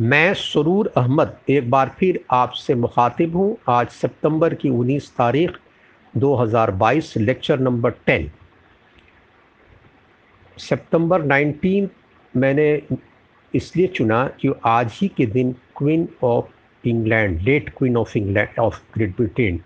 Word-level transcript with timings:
मैं 0.00 0.34
सरूर 0.34 0.92
अहमद 0.96 1.36
एक 1.50 1.70
बार 1.70 1.88
फिर 1.98 2.18
आपसे 2.30 2.74
मुखातिब 2.74 3.36
हूँ। 3.36 3.56
आज 3.68 3.88
सितंबर 3.88 4.54
की 4.54 4.68
19 4.70 5.08
तारीख 5.16 5.56
2022 6.14 7.16
लेक्चर 7.16 7.58
नंबर 7.60 7.94
10 8.08 8.28
सितंबर 10.56 11.22
19 11.22 11.88
मैंने 12.34 12.68
इसलिए 13.54 13.86
चुना 13.86 14.24
कि 14.40 14.52
आज 14.66 14.90
ही 14.92 15.08
के 15.08 15.26
दिन 15.26 15.52
queen 15.76 16.08
of 16.24 16.88
England, 16.88 17.40
late 17.40 17.70
queen 17.78 17.96
of 17.96 18.16
England, 18.18 18.58
of 18.60 18.80
great 18.94 19.16
Britain 19.16 19.60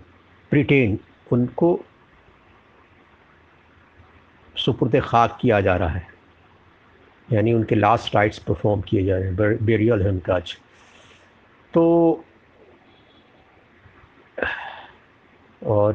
Britain, 0.52 0.98
उनको 1.32 1.78
सुपुर्द 4.56 5.00
खाक 5.00 5.38
किया 5.40 5.60
जा 5.60 5.76
रहा 5.76 5.88
है। 5.88 6.11
यानी 7.32 7.52
उनके 7.52 7.74
लास्ट 7.74 8.14
राइट्स 8.14 8.38
परफॉर्म 8.38 8.80
किए 8.80 9.04
जा 9.04 9.16
रहे 9.16 9.24
हैं 9.24 9.36
बेरियल 9.64 10.02
है 10.02 10.08
उनका 10.08 10.34
आज। 10.34 10.56
तो 11.74 12.24
और, 15.66 15.94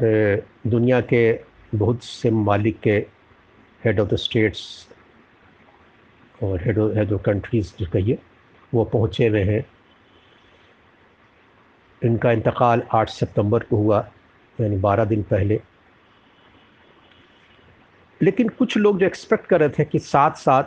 दुनिया 0.67 1.01
के 1.01 1.39
बहुत 1.75 2.03
से 2.03 2.31
ममालिक 2.31 2.79
के 2.79 3.05
हेड 3.85 3.99
ऑफ़ 3.99 4.09
द 4.09 4.15
स्टेट्स 4.15 4.89
और 6.43 6.61
हेड 6.61 6.79
हेड 6.79 7.13
ऑफ़ 7.13 7.21
कंट्रीज़ 7.21 7.73
जो 7.79 7.85
कहिए, 7.85 8.17
वो 8.73 8.83
पहुँचे 8.83 9.27
हुए 9.27 9.43
हैं। 9.43 9.65
इनका 12.03 12.31
इंतकाल 12.31 12.83
8 12.93 13.09
सितंबर 13.09 13.59
को 13.59 13.77
हुआ, 13.77 14.11
यानी 14.61 14.77
12 14.77 15.05
दिन 15.05 15.23
पहले। 15.23 15.61
लेकिन 18.21 18.49
कुछ 18.49 18.77
लोग 18.77 18.99
जो 18.99 19.05
एक्सपेक्ट 19.05 19.45
कर 19.45 19.59
रहे 19.59 19.69
थे 19.69 19.85
कि 19.85 19.99
साथ 19.99 20.31
साथ 20.31 20.63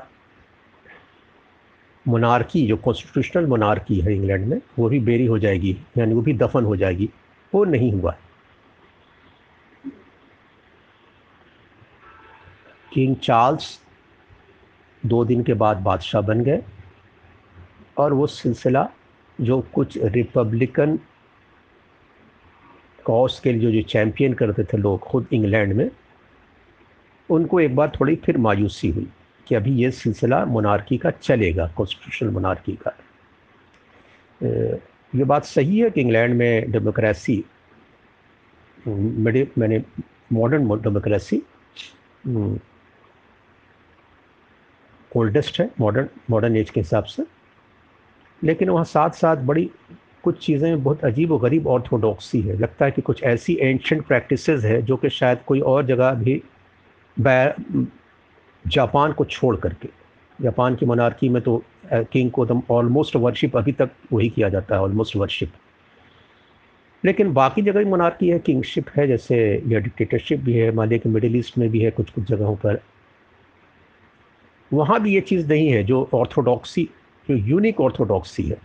मोनार्की 2.08 2.66
जो 2.66 2.76
कॉन्स्टिट्यूशनल 2.76 3.46
मोनार्की 3.46 4.00
है 4.00 4.14
इंग्लैंड 4.14 4.46
में, 4.46 4.60
वो 4.78 4.88
भी 4.88 5.00
बेरी 5.00 5.26
हो 5.26 5.38
जाएगी, 5.38 5.76
यानी 5.98 6.14
वो 6.14 6.20
भी 6.20 6.32
दफन 6.32 6.64
हो 6.64 6.76
जाएगी। 6.76 7.10
वो 7.54 7.64
नहीं 7.64 7.92
हुआ। 7.92 8.12
है 8.12 8.30
किंग 12.92 13.16
चार्ल्स 13.16 13.80
दो 15.06 15.24
दिन 15.24 15.42
के 15.42 15.54
बाद 15.54 15.76
बादशाह 15.76 16.22
बन 16.22 16.40
गए 16.40 16.62
और 17.98 18.12
वो 18.12 18.26
सिलसिला 18.26 18.90
जो 19.40 19.60
कुछ 19.60 19.98
रिपब्लिकन 19.98 20.98
कॉज 23.04 23.38
के 23.38 23.52
लिए 23.52 23.60
जो 23.60 23.70
जो 23.70 23.82
चैम्पियन 23.82 24.32
करते 24.32 24.64
थे 24.64 24.76
लोग 24.76 25.00
खुद 25.00 25.26
इंग्लैंड 25.32 25.72
में, 25.72 25.90
उनको 27.30 27.60
एक 27.60 27.76
बार 27.76 27.92
थोड़ी 28.00 28.16
फिर 28.16 28.38
मायूसी 28.38 28.88
हुई। 28.88 29.06
कि 29.50 29.54
अभी 29.54 29.70
ये 29.74 29.90
सिलसिला 29.90 30.44
मोनार्की 30.46 30.96
का 30.98 31.10
चलेगा 31.12 31.66
कॉन्स्टिट्यूशनल 31.76 32.30
मोनार्की 32.30 32.72
का। 32.82 32.90
ये 35.12 35.24
बात 35.24 35.44
सही 35.44 35.78
है 35.78 35.90
कि 35.90 36.00
इंग्लैंड 36.00 36.34
में 36.34 36.70
डेमोक्रेसी 36.72 37.42
मैंने 38.86 39.82
मॉडर्न 40.32 40.68
डेमोक्रेसी 40.82 41.42
ओल्डेस्ट 45.12 45.60
है 45.60 45.70
मॉडर्न 45.80 46.08
मॉडर्न 46.30 46.56
एज 46.56 46.70
के 46.70 46.80
हिसाब 46.80 47.04
से। 47.04 47.24
लेकिन 48.42 48.68
वहाँ 48.68 48.84
साथ 48.84 49.10
साथ 49.10 49.36
बड़ी, 49.36 49.70
कुछ 50.24 50.38
चीज़ें 50.44 50.82
बहुत 50.82 51.04
अजीब 51.04 51.32
व 51.32 51.38
गरीब 51.38 51.66
ऑर्थोडॉक्सी 51.68 52.40
है। 52.40 52.58
लगता 52.58 52.84
है 52.84 52.90
कि 52.90 53.02
कुछ 53.02 53.22
ऐसी 53.24 53.58
एंशंट 53.60 54.06
प्रैक्टिसेस 54.06 54.64
है 54.64 54.80
जो 54.82 54.96
कि 54.96 55.10
शायद 55.10 55.38
कोई 55.46 55.60
और 55.62 55.86
जगह 55.86 56.12
भी 56.14 56.42
जापान 58.64 59.12
को 59.12 59.24
छोड़ 59.24 59.56
करके। 59.56 59.88
जापान 60.38 60.74
की 60.76 60.86
मनारकी 60.86 61.28
में 61.28 61.40
तो 61.42 61.62
किंग 61.92 62.30
को 62.30 62.46
दम 62.46 62.62
ऑलमोस्ट 62.70 63.16
वर्शिप 63.16 63.56
अभी 63.56 63.72
तक 63.72 63.90
वही 64.12 64.28
किया 64.28 64.48
जाता 64.48 64.74
है 64.74 64.82
ऑलमोस्ट 64.82 65.16
वर्शिप 65.16 65.52
लेकिन 67.04 67.32
बाकी 67.32 67.62
जगह 67.62 67.90
मनारकी 67.90 68.28
है 68.28 68.38
किंगशिप 68.38 68.88
है, 68.88 69.06
जैसे 69.08 69.36
यह 69.66 69.78
डिक्टेटरशिप 69.80 70.40
भी 70.40 70.54
है 70.54 70.70
मान 70.72 70.88
लिया 70.88 70.98
कि 70.98 71.08
मिडिल 71.08 71.36
ईस्ट 71.36 71.58
में 71.58 71.68
भी 71.70 71.80
है 71.80 71.90
कुछ 71.90 72.10
कुछ 72.10 72.24
जगहों 72.24 72.56
पर। 72.56 72.80
वहाँ 74.72 75.00
भी 75.02 75.14
ये 75.14 75.20
चीज़ 75.20 75.48
नहीं 75.48 75.68
है, 75.68 75.82
जो 75.84 76.08
ऑर्थोडॉक्सी 76.14 76.88
जो 77.28 77.36
यूनिक 77.36 77.80
ऑर्थोडॉक्सी 77.80 78.42
है। 78.42 78.58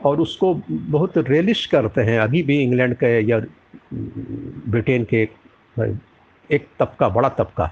और 0.00 0.20
उसको 0.20 0.54
बहुत 0.70 1.18
रेलिश 1.18 1.64
करते 1.66 2.00
हैं, 2.00 2.18
अभी 2.20 2.42
भी 2.42 2.60
इंग्लैंड 2.62 2.94
के 2.94 3.18
या, 3.20 3.40
ब्रिटेन 3.94 5.04
के 5.04 5.24
एक 6.52 6.66
तबका, 6.78 7.08
बड़ा 7.08 7.28
तबका 7.28 7.70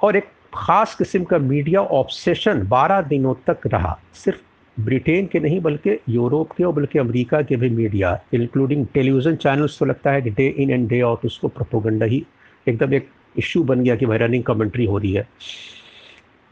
और 0.00 0.16
एक 0.16 0.28
ख़ास 0.54 0.94
किस्म 0.94 1.24
का 1.24 1.38
मीडिया 1.38 1.80
ऑब्सेशन 1.80 2.62
12 2.68 3.00
दिनों 3.02 3.34
तक 3.46 3.66
रहा। 3.66 3.98
सिर्फ़ 4.14 4.40
ब्रिटेन 4.76 5.26
के 5.26 5.40
नहीं, 5.40 5.60
बल्कि 5.60 5.98
यूरोप 6.08 6.52
के 6.52 6.64
और 6.64 6.72
बल्कि 6.72 6.98
अमेरिका 6.98 7.40
के 7.42 7.56
भी 7.56 7.70
मीडिया 7.70 8.18
इंक्लूडिंग 8.34 8.86
टेलीविज़न 8.94 9.36
चैनल्स 9.36 9.78
तो 9.78 9.84
लगता 9.84 10.10
है 10.10 10.22
कि 10.22 10.30
day 10.30 10.46
in 10.48 10.70
and 10.70 10.88
day 10.88 11.00
out 11.00 11.24
उसको 11.26 11.48
प्रोपोगंडा 11.48 12.06
ही 12.06 12.24
एकदम 12.68 12.94
एक 12.94 13.10
इशू 13.38 13.62
बन 13.64 13.82
गया 13.82 13.96
कि 13.96 14.06
भाई 14.06 14.18
रनिंग 14.18 14.44
कमेंट्री 14.44 14.84
हो 14.84 14.98
रही 14.98 15.12
है। 15.12 15.28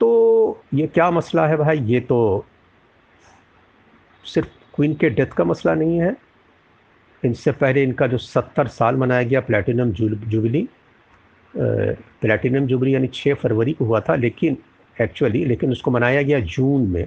तो 0.00 0.62
ये 0.74 0.86
क्या 0.86 1.10
मसला 1.10 1.46
है 1.46 1.56
भाई? 1.56 1.78
ये 1.78 2.00
तो 2.00 2.46
सिर्फ़ 4.24 4.48
क्वीन 4.76 4.94
के 4.94 5.10
डेथ 5.10 5.26
का 5.26 5.44
मसला 5.44 5.74
नहीं 5.74 5.98
है। 6.00 6.16
इनसे 7.22 7.53
पहले 7.53 7.82
इनका 7.82 8.06
जो 8.06 8.19
सत्तर 8.19 8.69
साल 8.69 8.97
मनाया 8.97 9.22
गया 9.22 9.41
प्लेटिनम 9.43 9.93
जुबली 9.93 10.69
प्लेटिनम 11.54 12.66
जुबली 12.66 12.94
यानी 12.94 13.09
छः 13.15 13.34
फरवरी 13.34 13.72
को 13.72 13.84
हुआ 13.84 14.00
था, 14.00 14.15
लेकिन 14.15 14.56
एक्चुअली 14.97 15.44
लेकिन 15.44 15.71
उसको 15.72 15.91
मनाया 15.91 16.22
गया 16.22 16.41
जून 16.41 16.87
में। 16.91 17.06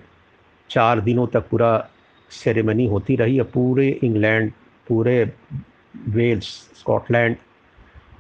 चार 0.69 0.99
दिनों 1.01 1.27
तक 1.27 1.47
पूरा 1.49 1.89
सेरेमनी 2.31 2.85
होती 2.87 3.15
रही 3.15 3.37
है 3.37 3.43
पूरे 3.43 3.87
इंग्लैंड, 4.03 4.51
पूरे 4.87 5.31
वेल्स, 6.09 6.47
स्कॉटलैंड, 6.79 7.35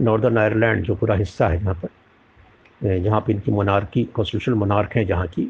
नॉर्दर्न 0.01 0.37
आयरलैंड, 0.37 0.83
जो 0.83 0.95
पूरा 0.95 1.15
हिस्सा 1.15 1.47
है 1.47 1.61
यहाँ 1.61 1.73
पर 1.75 2.99
जहाँ 2.99 3.19
पर 3.21 3.31
इनकी 3.31 3.51
मोनार्की 3.51 4.03
कॉन्स्टिट्यूशन 4.05 4.57
मोनार्क 4.57 4.95
हैं 4.95 5.05
जहाँ 5.07 5.27
की, 5.27 5.49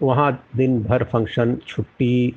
वहाँ 0.00 0.32
दिन 0.56 0.82
भर 0.82 1.04
फ़ंक्शन 1.04 1.56
छुट्टी 1.66 2.34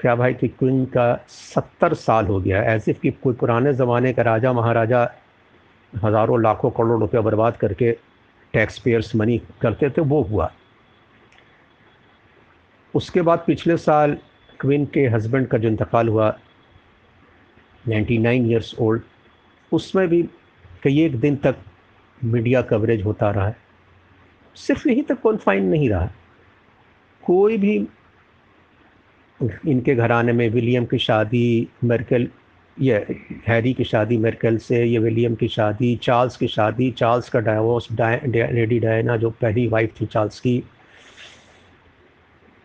क्या 0.00 0.14
भाई 0.16 0.34
कि 0.34 0.48
क्वीन 0.48 0.84
का 0.86 1.14
सत्तर 1.28 1.94
साल 1.94 2.26
हो 2.26 2.40
गया 2.40 2.62
एज 2.72 2.84
इफ़ 2.88 2.98
कि 3.00 3.10
कोई 3.22 3.34
पुराने 3.34 3.72
ज़माने 3.74 4.12
का 4.12 4.22
राजा 4.22 4.52
महाराजा 4.52 5.02
हज़ारों 5.92 6.40
लाखों 6.42 6.70
करोड़ 6.70 7.00
रुपया 7.00 7.20
बर्बाद 7.20 7.56
करके 7.56 7.92
टैक्स 8.54 8.78
पेयर्स 8.78 9.14
मनी 9.16 9.40
करते 9.62 9.90
थे, 9.90 10.00
वो 10.00 10.22
हुआ। 10.22 10.50
उसके 12.94 13.22
बाद 13.22 13.44
पिछले 13.46 13.76
साल 13.76 14.16
क्वीन 14.60 14.84
के 14.86 15.06
हस्बैंड 15.08 15.46
का 15.48 15.58
जो 15.58 15.68
इंतकाल 15.68 16.08
हुआ 16.08 16.28
99 17.84 18.46
ईयर्स 18.50 18.74
ओल्ड 18.80 19.02
उसमें 19.72 20.06
भी 20.08 20.22
कई 20.82 21.00
एक 21.02 21.18
दिन 21.20 21.36
तक 21.36 21.56
मीडिया 22.24 22.62
कवरेज 22.62 23.04
होता 23.04 23.30
रहा 23.30 23.46
है। 23.48 23.56
सिर्फ़ 24.56 24.88
यहीं 24.88 25.02
तक 25.02 25.20
कॉन्फाइन 25.20 25.64
नहीं 25.64 25.88
रहा। 25.90 26.08
कोई 27.22 27.56
भी 27.58 27.78
इनके 29.40 29.94
घराने 29.94 30.32
में 30.32 30.48
विलियम 30.50 30.84
की 30.84 30.98
शादी 30.98 31.68
मेरकल, 31.84 32.28
ये 32.76 32.94
हैरी 33.46 33.72
की 33.74 33.84
शादी 33.84 34.16
मेरकल 34.16 34.56
से, 34.58 34.84
ये 34.84 34.98
विलियम 34.98 35.34
की 35.34 35.48
शादी, 35.48 35.94
चार्ल्स 36.02 36.36
की 36.36 36.48
शादी, 36.48 36.90
चार्ल्स 36.90 37.28
का 37.28 37.40
डाइवोर्स 37.40 37.88
लेडी 37.92 38.78
डायना 38.80 39.16
जो 39.16 39.30
पहली 39.30 39.66
वाइफ 39.66 40.00
थी 40.00 40.06
चार्ल्स 40.06 40.40
की। 40.40 40.62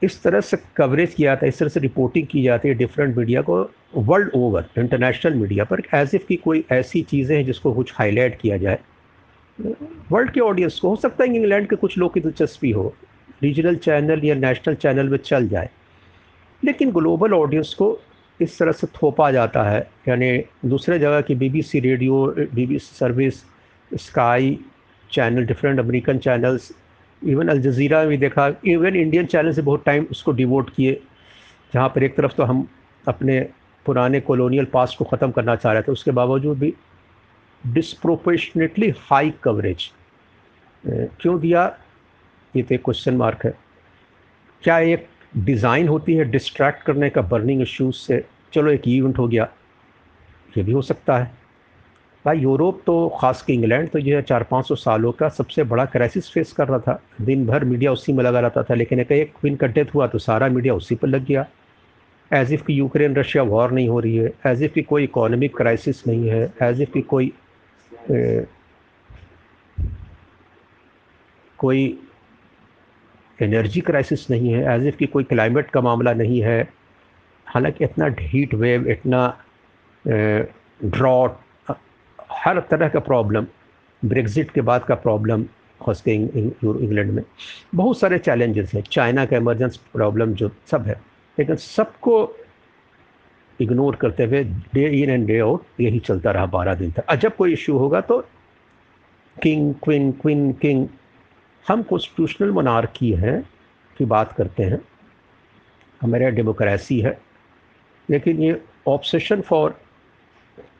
इस 0.02 0.22
तरह 0.24 0.42
से 0.42 0.58
कवरेज 0.76 1.14
किया 1.14 1.36
था 1.36 1.48
इस 1.48 1.60
तरह 1.60 1.70
से 1.70 1.80
रिपोर्टिंग 1.80 2.28
की 2.28 2.44
जाती 2.44 2.68
है 2.68 2.74
डिफरेंट 2.76 3.18
मीडिया 3.18 3.42
को 3.42 3.58
वर्ल्ड 3.96 4.30
ओवर 4.36 4.66
इंटरनेशनल 4.78 5.34
मीडिया 5.34 5.64
पर 5.64 5.82
एज 5.96 6.12
इफ़ 6.16 6.26
की 6.28 6.36
कोई 6.36 6.64
ऐसी 6.72 7.02
चीज़ें 7.02 7.36
हैं 7.36 7.46
जिसको 7.46 7.74
कुछ 7.74 7.94
हाईलाइट 7.96 8.40
किया 8.42 8.58
जाए। 8.58 8.80
वर्ल्ड 10.12 10.32
के 10.32 10.40
ऑडियंस 10.40 10.80
को, 10.80 10.90
हो 10.90 10.96
सकता 10.96 11.24
है 11.24 11.36
इंग्लैंड 11.36 11.68
के 11.70 11.76
कुछ 11.76 11.98
लोग 11.98 12.14
की 12.14 12.20
दिलचस्पी 12.20 12.72
हो 12.72 12.94
रीजनल 13.44 13.76
चैनल 13.78 14.26
या 14.26 14.36
नेशनल 14.36 14.76
चैनल 14.76 15.10
में 15.10 15.18
चल 15.18 15.48
जाए। 15.48 15.70
लेकिन 16.64 16.92
ग्लोबल 16.92 17.34
ऑडियंस 17.34 17.74
को 17.74 17.98
इस 18.40 18.58
तरह 18.60 18.72
से 18.72 18.88
थोपा 18.88 19.30
जाता 19.32 19.64
है, 19.64 19.80
यानी 20.08 20.38
दूसरे 20.66 21.00
जगह 21.00 21.22
की 21.22 21.36
BBC 21.36 21.80
radio, 21.80 22.26
BBC 22.54 22.96
service, 22.96 23.44
sky 23.92 24.58
channel, 25.10 25.46
different 25.46 25.80
American 25.80 26.18
channels, 26.18 26.72
even 27.22 27.48
Al 27.48 27.60
Jazeera 27.62 28.04
भी 28.06 28.18
देखा, 28.18 28.48
इवन 28.66 28.96
इंडियन 28.96 29.26
चैनल 29.26 29.54
से 29.54 29.62
बहुत 29.62 29.84
टाइम 29.86 30.06
उसको 30.12 30.32
डिवोट 30.32 30.70
किए, 30.76 31.00
जहाँ 31.74 31.90
पर 31.90 32.04
एक 32.04 32.16
तरफ़ 32.18 32.34
तो 32.36 32.44
हम 32.44 32.68
अपने 33.06 33.40
पुराने 33.86 34.20
कॉलोनियल 34.22 34.66
पास 34.74 34.96
को 35.00 35.06
ख़त्म 35.06 35.32
करना 35.32 35.56
चाह 35.56 35.74
रहे 35.74 35.82
थे, 35.82 35.92
उसके 35.92 36.12
बावजूद 36.12 36.58
भी 36.60 36.74
डिसप्रोपोर्शनेटली 37.64 38.94
हाई 39.00 39.34
कवरेज 39.44 39.92
क्यों 40.84 41.40
दिया? 41.40 41.66
ये 42.54 42.64
तो 42.64 42.76
एक 42.76 42.84
क्वेश्चन 42.84 43.16
मार्क 43.18 43.46
है। 43.46 43.54
क्या 44.64 44.78
एक 44.80 45.08
डिज़ाइन 45.38 45.88
होती 45.88 46.14
है 46.16 46.24
डिस्ट्रैक्ट 46.32 46.84
करने 46.84 47.10
का 47.10 47.22
बर्निंग 47.24 47.62
इश्यूज़ 47.62 47.96
से 47.98 48.24
चलो 48.54 48.72
एक 48.72 48.88
इवेंट 48.88 49.18
हो 49.20 49.28
गया 49.28 49.48
ये 50.58 50.64
भी 50.64 50.72
हो 50.72 50.82
सकता 50.82 51.18
है। 51.18 51.32
भाई 52.26 52.40
यूरोप 52.40 52.82
तो 52.86 53.08
ख़ास 53.22 53.42
के 53.42 53.54
इंग्लैंड 53.54 53.90
तो 53.90 54.00
जो 54.00 54.16
है 54.16 54.22
चार 54.22 54.44
पाँच 54.52 54.68
सौ 54.68 54.76
सालों 54.76 55.12
का 55.12 55.30
सबसे 55.30 55.64
बड़ा 55.66 55.86
क्राइसिस 55.86 56.30
फेस 56.32 56.52
कर 56.54 56.68
रहा 56.68 56.80
था। 56.80 57.00
दिन 57.22 57.46
भर 57.48 57.64
मीडिया 57.66 57.92
उसी 57.92 58.14
में 58.14 58.24
लगा 58.24 58.40
रहता 58.40 58.64
था 58.64 58.74
लेकिन 58.74 59.00
एक 59.00 59.12
एक 59.12 59.34
क्वीन 59.40 59.56
का 59.56 59.68
डेथ 59.68 59.94
हुआ 59.96 60.08
तो 60.08 60.20
सारा 60.20 60.48
मीडिया 60.50 60.74
उसी 60.76 60.96
पर 60.96 61.08
लग 61.08 61.26
गया। 61.26 61.46
एज 62.32 62.54
इफ़ 62.54 62.64
की 62.66 62.74
यूक्रेन 62.74 63.16
रशिया 63.16 63.44
वॉर 63.44 63.72
नहीं 63.72 63.88
हो 63.90 64.00
रही 64.00 64.16
है 64.18 64.34
एज 64.48 64.64
इफ़ 64.64 64.74
की 64.74 64.82
कोई 64.84 65.04
इकोनॉमिक 65.04 65.56
क्राइसिस 65.58 66.06
नहीं 66.08 66.30
है 66.30 66.44
एज 66.64 66.82
इफ़ 66.82 66.92
की 66.92 67.02
कोई 67.02 67.32
ए, 68.12 68.46
कोई 71.60 71.88
एनर्जी 73.42 73.82
क्राइसिस 73.82 74.30
नहीं 74.30 74.52
है 74.54 74.64
एज 74.76 74.86
इफ़ 74.88 74.96
की 74.98 75.06
कोई 75.08 75.24
क्लाइमेट 75.24 75.70
का 75.70 75.82
मामला 75.82 76.14
नहीं 76.14 76.42
है। 76.42 76.62
हालाँकि 77.48 77.84
इतना 77.84 78.14
हीट 78.20 78.54
वेव 78.54 78.88
इतना 78.90 79.22
ड्रॉट 80.06 81.38
हर 82.34 82.60
तरह 82.72 82.90
का 82.90 83.00
प्रॉब्लम 83.00 83.48
ब्रेग्ज़िट 84.02 84.52
के 84.52 84.62
बाद 84.62 84.84
का 84.84 84.96
प्रॉब्लम 84.96 85.46
के 85.82 86.14
इंग्लैंड 86.14 87.12
में। 87.12 87.24
बहुत 87.76 88.00
सारे 88.00 88.18
चैलेंजेस 88.20 88.74
हैं। 88.74 88.82
चाइना 88.82 89.26
का 89.26 89.38
इमरजेंस 89.38 89.78
प्रॉब्लम 89.94 90.34
जो 90.34 90.50
सब 90.72 90.86
है। 90.88 91.00
लेकिन 91.38 91.56
सबको 91.56 92.16
इग्नोर 93.60 93.96
करते 93.96 94.24
हुए 94.24 94.44
day 94.74 94.86
in 95.02 95.10
and 95.10 95.26
day 95.28 95.40
out 95.40 95.82
यही 95.82 96.00
चलता 96.00 96.32
रहा 96.32 96.46
बारह 96.48 96.76
दिन 96.76 96.92
तक। 96.92 97.14
जब 97.16 97.36
कोई 97.36 97.54
इशू 97.54 97.78
होगा 97.78 98.02
तो 98.02 98.20
किंग 99.38 99.74
क्विन 99.84 100.12
क्विन 100.12 100.52
किंग 100.54 100.88
हम 101.70 101.84
कॉन्स्टिट्यूशनल 101.84 102.52
मनारकी 102.52 103.12
हैं 103.14 103.50
की 103.98 104.06
बात 104.06 104.34
करते 104.34 104.64
हैं। 104.64 104.82
हमारे 106.02 106.32
डेमोक्रेसी 106.32 107.00
है। 107.02 107.22
लेकिन 108.10 108.40
ये 108.40 108.62
ऑब्सेशन 108.88 109.42
फॉर 109.42 109.80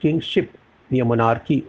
किंगशिप 0.02 0.52
या 0.94 1.06
मनारकी 1.06 1.64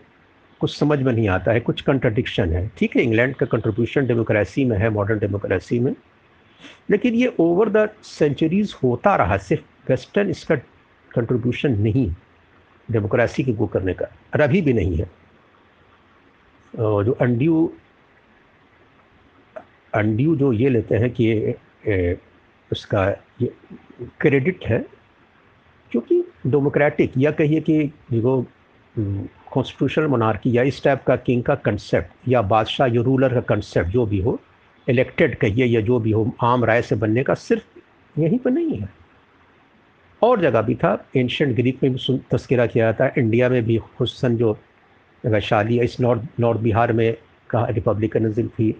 कुछ 0.60 0.78
समझ 0.78 1.02
में 1.02 1.12
नहीं 1.12 1.28
आता 1.28 1.52
है, 1.52 1.60
कुछ 1.60 1.80
कंट्रडिक्शन 1.80 2.52
है। 2.52 2.70
ठीक 2.78 2.96
है 2.96 3.02
इंग्लैंड 3.02 3.34
का 3.34 3.46
कंट्रीब्यूशन 3.46 4.06
डेमोक्रेसी 4.06 4.64
में 4.64 4.78
है 4.78 4.90
मॉडर्न 4.90 5.18
डेमोक्रेसी 5.18 5.78
में। 5.78 5.94
लेकिन 6.90 7.14
ये 7.14 7.34
ओवर 7.38 7.68
द 7.68 7.90
सेंचुरीज 8.02 8.74
होता 8.82 9.16
रहा, 9.16 9.36
सिर्फ़ 9.36 9.90
वेस्टर्न 9.90 10.30
इसका 10.30 10.56
कंट्रीब्यूशन 11.14 11.78
नहीं 11.78 12.14
डेमोक्रेसी 12.90 13.44
के 13.44 13.52
गो 13.52 13.66
करने 13.66 13.94
का। 13.94 14.06
और 14.06 14.40
अभी 14.40 14.60
भी 14.60 14.72
नहीं 14.72 14.96
है। 14.96 15.10
जो 16.76 17.12
अनड्यू 17.12 17.72
अनड्यू 19.92 20.34
जो 20.36 20.52
ये 20.52 20.68
लेते 20.68 20.96
हैं 20.96 21.10
कि 21.10 21.24
ये 21.24 22.18
उसका 22.70 23.08
ये 23.42 23.52
क्रेडिट 24.20 24.64
है, 24.64 24.78
क्योंकि 25.92 26.22
डेमोक्रेटिक 26.46 27.12
या 27.18 27.30
कहिए 27.32 27.60
कि 27.60 27.92
जो 28.12 28.40
कॉन्स्टिट्यूशनल 28.94 30.06
मोनार्की 30.06 30.56
या 30.56 30.62
इस 30.62 30.82
टाइप 30.84 31.02
का 31.06 31.16
किंग 31.18 31.42
का 31.44 31.54
कंसेप्ट 31.64 32.28
या 32.28 32.42
बादशाह 32.44 32.86
या 32.86 33.02
रूलर 33.02 33.34
का 33.34 33.40
कंसेप्ट 33.48 33.90
जो 33.90 34.06
भी 34.06 34.20
हो 34.20 34.38
इलेक्टेड 34.86 35.34
कहिए 35.38 35.66
या 35.66 35.80
जो 35.80 35.98
भी 36.00 36.10
हो, 36.10 36.32
आम 36.42 36.64
राय 36.64 36.82
से 36.82 36.96
बनने 36.96 37.22
का 37.22 37.34
सिर्फ़ 37.36 37.64
यहीं 38.16 38.38
पर 38.38 38.50
नहीं 38.50 38.78
है। 38.78 38.88
और 40.22 40.40
जगह 40.40 40.62
भी 40.62 40.74
था 40.74 40.92
एंशंट 41.16 41.54
ग्रीक 41.56 41.82
में 41.82 41.92
भी 41.92 42.18
तस्करा 42.30 42.66
किया 42.66 42.84
जाता 42.84 43.04
है 43.04 43.12
इंडिया 43.18 43.48
में 43.48 43.62
भी 43.64 43.76
हुसन 44.00 44.36
जो 44.36 44.56
वैशाली 45.24 45.80
इस 45.80 46.00
नॉर्थ 46.00 46.40
नॉर्थ 46.40 46.60
बिहार 46.60 46.92
में 46.92 47.12
का 47.50 47.64
रिपब्लिकनिज्म 47.66 48.48
थी 48.48 48.70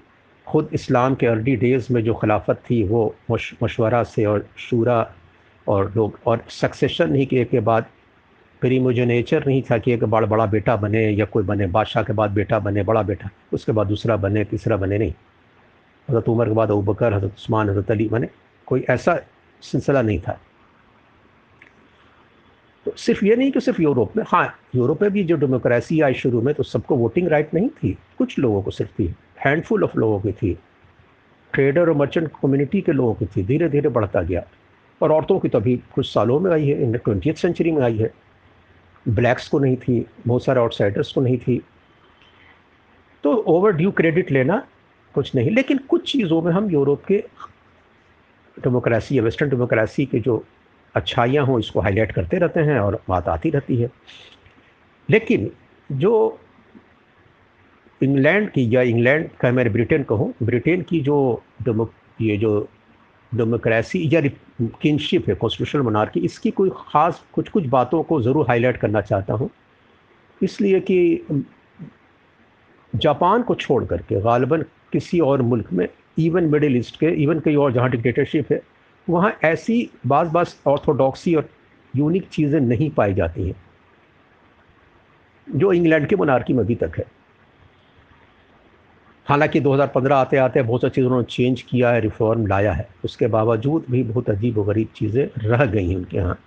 खुद 0.50 0.70
इस्लाम 0.74 1.14
के 1.14 1.26
अर्ली 1.26 1.56
डेज़ 1.56 1.92
में 1.92 2.02
जो 2.04 2.14
खिलाफत 2.14 2.62
थी, 2.70 2.82
वो 2.84 3.14
मशवरा 3.30 4.02
से 4.02 4.24
और 4.24 4.46
शूरा 4.58 5.14
और 5.66 5.92
लोग, 5.96 6.18
और 6.26 6.44
सक्सेशन 6.50 7.10
नहीं 7.12 7.26
किए 7.26 7.44
के 7.44 7.60
बाद 7.60 7.86
नेचर 8.64 9.46
नहीं 9.46 9.62
था 9.62 9.78
कि 9.78 9.92
एक 9.92 10.04
बड़ा 10.04 10.26
बड़ा 10.26 10.46
बेटा 10.46 10.76
बने 10.76 11.08
या 11.10 11.24
कोई 11.24 11.44
बने। 11.44 11.66
बादशाह 11.66 12.02
के 12.02 12.12
बाद 12.12 12.30
बेटा 12.30 12.58
बने, 12.58 12.82
बड़ा 12.82 13.02
बेटा, 13.02 13.30
उसके 13.52 13.72
बाद 13.72 13.86
दूसरा 13.86 14.16
बने, 14.16 14.44
तीसरा 14.44 14.76
बने 14.76 14.98
नहीं। 14.98 15.12
हज़रत 16.08 16.28
उमर 16.28 16.48
के 16.48 16.54
बाद 16.54 16.70
अबू 16.70 16.82
बकर 16.82 17.14
हज़रत 17.14 17.32
उस्मान, 17.36 17.70
हज़रत 17.70 17.90
अली 17.90 18.08
बने। 18.08 18.28
कोई 18.66 18.84
ऐसा 18.90 19.18
सिलसिला 19.62 20.02
नहीं 20.02 20.20
था। 20.20 20.38
तो 22.86 22.92
सिर्फ़ 22.96 23.24
ये 23.24 23.36
नहीं 23.36 23.52
कि 23.52 23.60
सिर्फ़ 23.60 23.80
यूरोप 23.82 24.16
में 24.16 24.24
हाँ 24.28 24.44
यूरोप 24.74 25.02
में 25.02 25.10
भी 25.10 25.24
जो 25.24 25.36
डेमोक्रेसी 25.36 26.00
आई 26.00 26.14
शुरू 26.14 26.42
में 26.42 26.54
तो 26.54 26.62
सबको 26.62 26.96
वोटिंग 26.96 27.28
राइट 27.28 27.54
नहीं 27.54 27.68
थी। 27.68 27.96
कुछ 28.18 28.38
लोगों 28.38 28.62
को 28.62 28.70
सिर्फ़ 28.70 28.92
थी। 28.92 29.14
हैंडफुल 29.44 29.84
ऑफ़ 29.84 29.98
लोगों 29.98 30.20
की 30.20 30.32
थी। 30.32 30.58
ट्रेडर 31.52 31.80
और 31.80 31.92
मर्चेंट 31.92 32.28
कम्युनिटी 32.28 32.80
के 32.80 32.92
लोगों 32.92 33.14
की 33.14 33.26
थी। 33.26 33.42
धीरे 33.42 33.68
धीरे 33.68 33.88
बढ़ता 33.88 34.22
गया। 34.22 34.42
और 35.02 35.12
औरतों 35.12 35.38
की 35.40 35.48
तो 35.48 35.58
अभी 35.58 35.76
कुछ 35.94 36.14
सालों 36.14 36.40
में 36.40 36.50
आई 36.50 36.68
है 36.68 36.82
इन 36.82 36.98
ट्वेंटी 36.98 37.32
सेंचुरी 37.32 37.70
में 37.70 37.82
आई 37.82 37.98
है। 37.98 38.10
ब्लैक्स 39.08 39.48
को 39.48 39.58
नहीं 39.58 39.76
थी, 39.76 40.06
बहुत 40.26 40.44
सारे 40.44 40.60
आउटसाइडर्स 40.60 41.12
को 41.12 41.20
नहीं 41.20 41.38
थी। 41.38 41.62
तो 43.24 43.32
ओवर 43.32 43.72
ड्यू 43.72 43.90
क्रेडिट 43.90 44.30
लेना 44.32 44.66
कुछ 45.14 45.34
नहीं, 45.34 45.50
लेकिन 45.50 45.78
कुछ 45.78 46.12
चीज़ों 46.12 46.42
में 46.42 46.52
हम 46.52 46.70
यूरोप 46.70 47.04
के 47.04 47.24
डेमोक्रेसी 48.58 49.18
या 49.18 49.22
वेस्टर्न 49.22 49.50
डेमोक्रेसी 49.50 50.06
के 50.06 50.20
जो 50.20 50.44
अच्छाइयाँ 50.94 51.44
हों, 51.46 51.58
इसको 51.58 51.80
हाईलाइट 51.80 52.12
करते 52.12 52.36
रहते 52.36 52.60
हैं 52.60 52.80
और 52.80 53.02
बात 53.08 53.28
आती 53.28 53.50
रहती 53.50 53.76
है। 53.76 53.90
लेकिन 55.10 55.50
जो 55.92 56.40
इंग्लैंड 58.00 58.48
की, 58.50 58.68
या 58.74 58.82
इंग्लैंड 58.82 59.28
का 59.40 59.50
मैं 59.52 59.72
ब्रिटेन 59.72 60.02
कहूँ, 60.02 60.32
ब्रिटेन 60.42 60.82
की 60.82 61.00
जो 61.00 61.42
डेमो, 61.62 61.90
ये 62.20 62.36
जो 62.36 62.68
डेमोक्रेसी, 63.32 64.08
या 64.12 64.20
किंगशिप 64.82 65.28
है, 65.28 65.34
कॉन्स्टिट्यूशनल 65.34 65.82
मोनार्की 65.82 66.20
इसकी 66.20 66.50
कोई 66.52 66.70
ख़ास 66.76 67.22
कुछ 67.32 67.48
कुछ 67.48 67.66
बातों 67.68 68.02
को 68.02 68.20
ज़रूर 68.22 68.46
हाईलाइट 68.48 68.76
करना 68.76 69.00
चाहता 69.02 69.34
हूँ। 69.34 69.50
इसलिए 70.40 70.80
कि 70.80 71.46
जापान 72.92 73.42
को 73.42 73.54
छोड़ 73.54 73.84
करके 73.84 74.20
गालबा 74.20 74.56
किसी 74.92 75.20
और 75.20 75.42
मुल्क 75.42 75.72
में 75.72 75.86
इवन 76.18 76.44
मिडिल 76.50 76.76
ईस्ट 76.76 76.96
के 77.00 77.06
इवन 77.22 77.40
कई 77.40 77.54
और 77.56 77.72
जहाँ 77.72 77.90
डिक्टेटरशिप 77.90 78.52
है, 78.52 78.60
वहाँ 79.06 79.32
ऐसी 79.44 79.90
बास 80.06 80.28
बास 80.28 80.60
ऑर्थोडॉक्सी 80.66 81.34
और 81.34 81.48
यूनिक 81.94 82.28
चीज़ें 82.28 82.60
नहीं 82.60 82.90
पाई 82.90 83.14
जाती 83.14 83.46
हैं, 83.46 83.56
जो 85.46 85.72
इंग्लैंड 85.72 86.06
के 86.08 86.16
मोनार्की 86.16 86.52
में 86.52 86.62
अभी 86.64 86.74
तक 86.74 86.98
है। 86.98 87.04
हालाँकि 89.30 89.60
2015 89.60 90.16
आते 90.16 90.36
आते 90.36 90.62
बहुत 90.62 90.80
सारी 90.80 90.90
चीज़ों 90.90 91.08
उन्होंने 91.08 91.26
चेंज 91.30 91.60
किया 91.62 91.90
है 91.90 92.00
रिफॉर्म 92.00 92.46
लाया 92.46 92.72
है। 92.72 92.88
उसके 93.04 93.26
बावजूद 93.28 93.84
भी 93.90 94.02
बहुत 94.02 94.30
अजीब 94.30 94.58
व 94.58 94.64
गरीब 94.64 94.88
चीज़ें 94.96 95.26
रह 95.38 95.64
गई 95.66 95.88
हैं 95.88 95.96
उनके 95.96 96.16
यहाँ। 96.16 96.38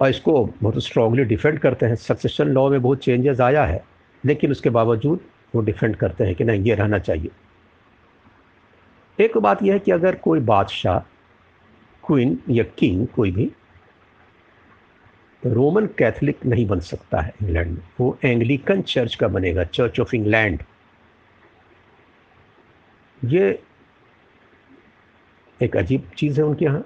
और 0.00 0.08
इसको 0.10 0.44
बहुत 0.62 0.82
स्ट्रांगली 0.84 1.24
डिफेंड 1.24 1.58
करते 1.58 1.86
हैं। 1.86 1.94
सक्सेशन 1.96 2.48
लॉ 2.48 2.68
में 2.70 2.80
बहुत 2.82 3.04
चेंजेस 3.04 3.40
आया 3.40 3.64
है, 3.64 3.84
लेकिन 4.24 4.50
उसके 4.50 4.70
बावजूद 4.70 5.20
वो 5.54 5.62
डिफेंड 5.62 5.96
करते 5.96 6.24
हैं 6.24 6.34
कि 6.34 6.44
नहीं, 6.44 6.62
ये 6.62 6.74
रहना 6.74 6.98
चाहिए। 6.98 7.30
एक 9.18 9.36
बात 9.38 9.62
यह 9.62 9.72
है 9.72 9.78
कि 9.78 9.90
अगर 9.90 10.14
कोई 10.14 10.40
बादशाह 10.42 10.98
क्वीन 12.04 12.38
या 12.50 12.64
किंग 12.78 13.06
कोई 13.06 13.30
भी 13.30 13.50
रोमन 15.46 15.86
कैथोलिक 15.98 16.46
नहीं 16.46 16.66
बन 16.66 16.80
सकता 16.80 17.20
है 17.20 17.34
इंग्लैंड 17.42 17.70
में। 17.70 17.82
वो 18.00 18.18
एंग्लिकन 18.24 18.82
चर्च 18.82 19.14
का 19.14 19.28
बनेगा, 19.28 19.64
चर्च 19.64 20.00
ऑफ़ 20.00 20.14
इंग्लैंड। 20.16 20.62
ये 23.24 23.62
एक 25.62 25.76
अजीब 25.76 26.10
चीज़ 26.16 26.40
है 26.40 26.46
उनके 26.46 26.64
यहाँ। 26.64 26.84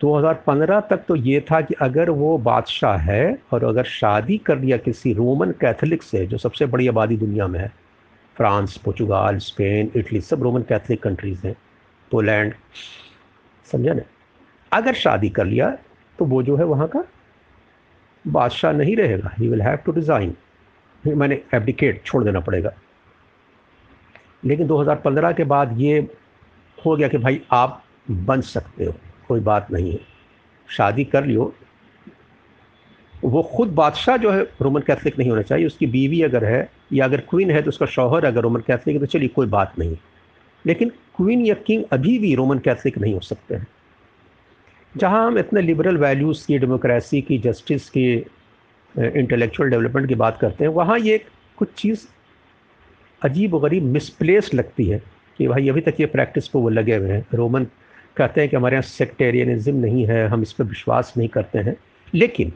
2015 0.00 0.80
तक 0.80 1.04
तो 1.08 1.16
ये 1.16 1.40
था 1.40 1.60
कि 1.60 1.74
अगर 1.74 2.10
वो 2.10 2.36
बादशाह 2.38 2.96
है 2.96 3.38
और 3.52 3.64
अगर 3.64 3.84
शादी 3.84 4.38
कर 4.38 4.58
लिया 4.58 4.76
किसी 4.76 5.12
रोमन 5.12 5.50
कैथोलिक 5.50 6.02
से, 6.02 6.26
जो 6.26 6.38
सबसे 6.38 6.66
बड़ी 6.66 6.88
आबादी 6.88 7.16
दुनिया 7.16 7.46
में 7.46 7.60
है, 7.60 7.72
फ्रांस, 8.36 8.76
पुर्तगाल, 8.76 9.38
स्पेन, 9.38 9.90
इटली, 9.96 10.20
सब 10.20 10.42
रोमन 10.42 10.62
कैथोलिक 10.62 11.02
कंट्रीज़ 11.02 11.46
हैं, 11.46 11.56
पोलैंड, 12.10 12.54
समझा 13.72 13.92
ना? 13.92 14.02
अगर 14.72 14.94
शादी 14.94 15.28
कर 15.30 15.44
लिया 15.44 15.70
तो 16.18 16.24
वो 16.24 16.42
जो 16.42 16.56
है 16.56 16.64
वहाँ 16.64 16.88
का 16.88 17.04
बादशाह 18.24 18.72
नहीं 18.72 18.96
रहेगा। 18.96 19.30
He 19.38 19.48
will 19.48 19.62
have 19.62 19.76
to 19.76 19.92
resign 19.92 20.34
मैंने 21.04 21.40
एब्डिकेट 21.54 22.02
छोड़ 22.04 22.22
देना 22.24 22.40
पड़ेगा। 22.40 22.72
लेकिन 24.44 24.66
2015 24.66 25.32
के 25.32 25.44
बाद 25.46 25.80
ये 25.80 25.98
हो 26.78 26.96
गया 26.96 27.08
कि 27.08 27.18
भाई 27.18 27.40
आप 27.52 27.82
बन 28.10 28.40
सकते 28.42 28.84
हो, 28.84 28.94
कोई 29.28 29.40
बात 29.40 29.70
नहीं 29.72 29.92
है। 29.92 30.00
शादी 30.68 31.04
कर 31.04 31.24
लियो। 31.24 31.52
वो 33.14 33.42
खुद 33.56 33.68
बादशाह 33.74 34.16
जो 34.16 34.30
है 34.30 34.42
रोमन 34.62 34.80
कैथलिक 34.80 35.18
नहीं 35.18 35.30
होना 35.30 35.42
चाहिए। 35.42 35.66
उसकी 35.66 35.86
बीवी 35.86 36.20
अगर 36.22 36.44
है 36.44 36.68
या 36.92 37.04
अगर 37.04 37.20
क्वीन 37.20 37.50
है 37.50 37.62
तो 37.62 37.68
उसका 37.68 37.86
शौहर 37.86 38.24
अगर 38.24 38.42
रोमन 38.42 38.60
कैथलिक 38.60 38.96
है 38.96 39.00
तो 39.00 39.06
चलिए 39.06 39.28
कोई 39.28 39.46
बात 39.46 39.78
नहीं। 39.78 39.96
लेकिन 40.64 40.88
क्वीन 41.16 41.44
या 41.46 41.54
किंग 41.66 41.84
अभी 41.92 42.18
भी 42.18 42.34
रोमन 42.34 42.58
कैथलिक 42.58 42.98
नहीं 42.98 43.14
हो 43.14 43.20
सकते 43.20 43.54
हैं। 43.54 43.66
जहाँ 44.94 45.26
हम 45.26 45.38
इतने 45.38 45.60
लिबरल 45.62 45.96
वैल्यूज़ 45.96 46.46
की 46.46 46.58
डेमोक्रेसी 46.58 47.20
की 47.22 47.38
जस्टिस 47.38 47.88
की 47.90 48.12
इंटेलेक्चुअल 48.94 49.70
डेवलपमेंट 49.70 50.08
की 50.08 50.14
बात 50.14 50.38
करते 50.40 50.64
हैं, 50.64 50.70
वहाँ 50.72 50.98
ये 50.98 51.18
कुछ 51.58 51.68
चीज़ 51.76 52.06
अजीब 53.22 53.56
गरीब 53.58 53.82
मिसप्लेस 53.84 54.52
लगती 54.54 54.84
है 54.86 55.02
कि 55.38 55.46
भाई 55.48 55.68
अभी 55.68 55.80
तक 55.80 55.94
ये 56.00 56.06
प्रैक्टिस 56.06 56.48
पर 56.48 56.60
वो 56.60 56.68
लगे 56.68 56.96
हुए 56.96 57.10
हैं। 57.10 57.24
रोमन 57.34 57.64
कहते 58.16 58.40
हैं 58.40 58.50
कि 58.50 58.56
हमारे 58.56 58.76
यहाँ 58.76 58.82
सेक्टेरियनिज़म 58.82 59.76
नहीं 59.76 60.04
है, 60.06 60.26
हम 60.28 60.42
इस 60.42 60.52
पर 60.52 60.64
विश्वास 60.64 61.12
नहीं 61.16 61.28
करते 61.28 61.58
हैं। 61.58 61.76
लेकिन, 62.14 62.52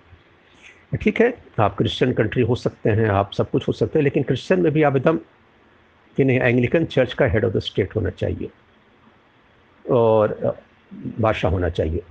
ठीक 1.02 1.20
है, 1.20 1.32
आप 1.60 1.76
क्रिश्चियन 1.76 2.12
कंट्री 2.12 2.42
हो 2.42 2.54
सकते 2.54 2.90
हैं, 2.90 3.08
आप 3.08 3.32
सब 3.32 3.50
कुछ 3.50 3.66
हो 3.68 3.72
सकते 3.72 3.98
हैं, 3.98 4.04
लेकिन 4.04 4.22
क्रिश्चियन 4.22 4.60
में 4.60 4.72
भी 4.72 4.82
आप 4.82 4.96
एकदम 4.96 5.18
कि 6.16 6.24
नहीं 6.24 6.38
एंग्लिकन 6.38 6.84
चर्च 6.84 7.12
का 7.14 7.26
हेड 7.26 7.44
ऑफ़ 7.44 7.52
द 7.54 7.60
स्टेट 7.60 7.96
होना 7.96 8.10
चाहिए 8.10 8.50
और 9.84 10.56
बादशाह 11.20 11.50
होना 11.52 11.68
चाहिए। 11.70 12.02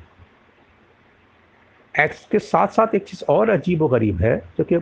एक्स 2.00 2.26
के 2.32 2.40
साथ 2.40 2.68
साथ 2.68 2.96
एक 2.96 3.04
चीज़ 3.04 3.24
और 3.30 3.50
अजीब 3.50 3.82
व 3.82 3.88
गरीब 3.88 4.22
है, 4.22 4.38
जो 4.58 4.64
कि 4.64 4.80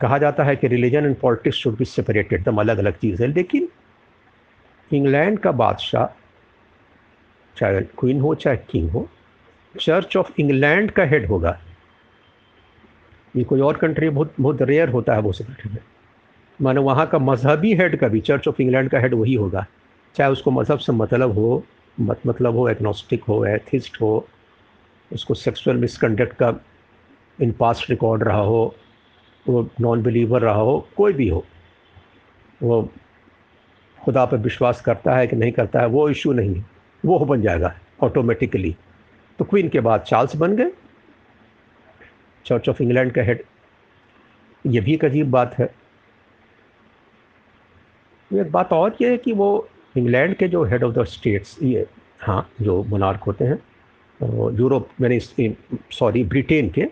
कहा 0.00 0.18
जाता 0.18 0.44
है 0.44 0.56
कि 0.56 0.66
religion 0.68 1.04
and 1.04 1.16
politics 1.16 1.56
should 1.58 1.76
be 1.76 1.84
separated 1.84 2.44
दम 2.44 2.60
अलग 2.60 2.78
अलग 2.78 2.98
चीज़। 2.98 3.22
है 3.22 3.28
लेकिन 3.28 3.68
इंग्लैंड 4.90 5.38
का 5.38 5.52
बादशाह, 5.52 6.06
चाहे 7.56 7.80
क्वीन 7.80 8.20
हो, 8.20 8.34
चाहे 8.34 8.56
किंग 8.70 8.90
हो 8.90 9.08
चर्च 9.74 10.16
ऑफ़ 10.16 10.32
इंग्लैंड 10.40 10.90
का 10.90 11.04
हेड 11.04 11.26
होगा। 11.26 11.58
ये 13.36 13.44
कोई 13.44 13.60
और 13.60 13.76
कंट्री 13.76 14.08
बहुत 14.08 14.34
बहुत 14.40 14.62
रेयर 14.62 14.88
होता 14.88 15.14
है 15.14 15.20
वो 15.20 15.32
सब 15.32 15.54
में। 15.66 15.78
मानो 16.60 16.82
वहाँ 16.82 17.06
का 17.06 17.18
मजहबी 17.18 17.74
हेड 17.74 17.98
का 17.98 18.08
भी 18.08 18.20
चर्च 18.20 18.48
ऑफ़ 18.48 18.60
इंग्लैंड 18.62 18.90
का 18.90 18.98
हेड 18.98 19.14
वही 19.14 19.34
होगा। 19.34 19.66
चाहे 20.16 20.30
उसको 20.30 20.50
मज़हब 20.50 20.78
से 20.78 20.92
मतलब 20.92 21.32
हो, 21.32 21.64
मत 22.00 22.20
मतलब 22.26 22.56
हो 22.56 22.68
एग्नोस्टिक 22.68 23.24
हो 23.24 23.44
एथिस्ट 23.46 24.00
हो 24.00 24.28
उसको 25.10 25.34
सेक्सुअल 25.34 25.76
मिसकंडक्ट 25.76 26.36
का 26.36 26.54
इन 27.38 27.52
पास्ट 27.52 27.90
रिकॉर्ड 27.90 28.22
रहा 28.22 28.40
हो, 28.40 28.74
वो 29.46 29.68
नॉन 29.80 30.02
बिलीवर 30.02 30.40
रहा 30.40 30.54
हो, 30.54 30.88
कोई 30.96 31.12
भी 31.12 31.28
हो, 31.28 31.44
वो 32.62 32.82
खुदा 33.98 34.24
पर 34.24 34.36
विश्वास 34.38 34.80
करता 34.80 35.16
है 35.16 35.26
कि 35.26 35.36
नहीं 35.36 35.52
करता 35.52 35.80
है, 35.80 35.86
वो 35.86 36.08
इशू 36.10 36.32
नहीं 36.32 36.54
है, 36.54 36.64
वो 37.04 37.18
बन 37.18 37.42
जाएगा 37.42 37.74
ऑटोमेटिकली 38.02 38.74
तो 39.38 39.44
क्वीन 39.44 39.68
के 39.68 39.80
बाद 39.80 40.00
चार्ल्स 40.00 40.36
बन 40.36 40.56
गए. 40.56 40.70
चर्च 42.46 42.68
ऑफ़ 42.68 42.82
इंग्लैंड 42.82 43.12
का 43.12 43.22
हेड 43.22 43.42
ये 44.64 44.80
भी 44.80 44.94
एक 44.94 45.04
अजीब 45.04 45.30
बात 45.30 45.54
है. 45.58 45.68
एक 48.30 48.50
बात 48.52 48.72
और 48.72 48.96
ये 49.02 49.10
है 49.10 49.16
कि 49.16 49.32
वो 49.32 49.68
इंग्लैंड 49.96 50.34
के 50.36 50.48
जो 50.48 50.64
हेड 50.64 50.84
ऑफ़ 50.84 50.94
द 50.94 51.04
स्टेट्स 51.04 51.56
ये 51.62 51.86
हाँ 52.20 52.48
जो 52.62 52.82
मुनार्क 52.84 53.22
होते 53.22 53.44
हैं 53.44 53.58
यूरोप, 54.20 54.88
मैंने 55.00 55.18
सॉरी, 55.92 56.24
ब्रिटेन 56.24 56.68
के, 56.70 56.86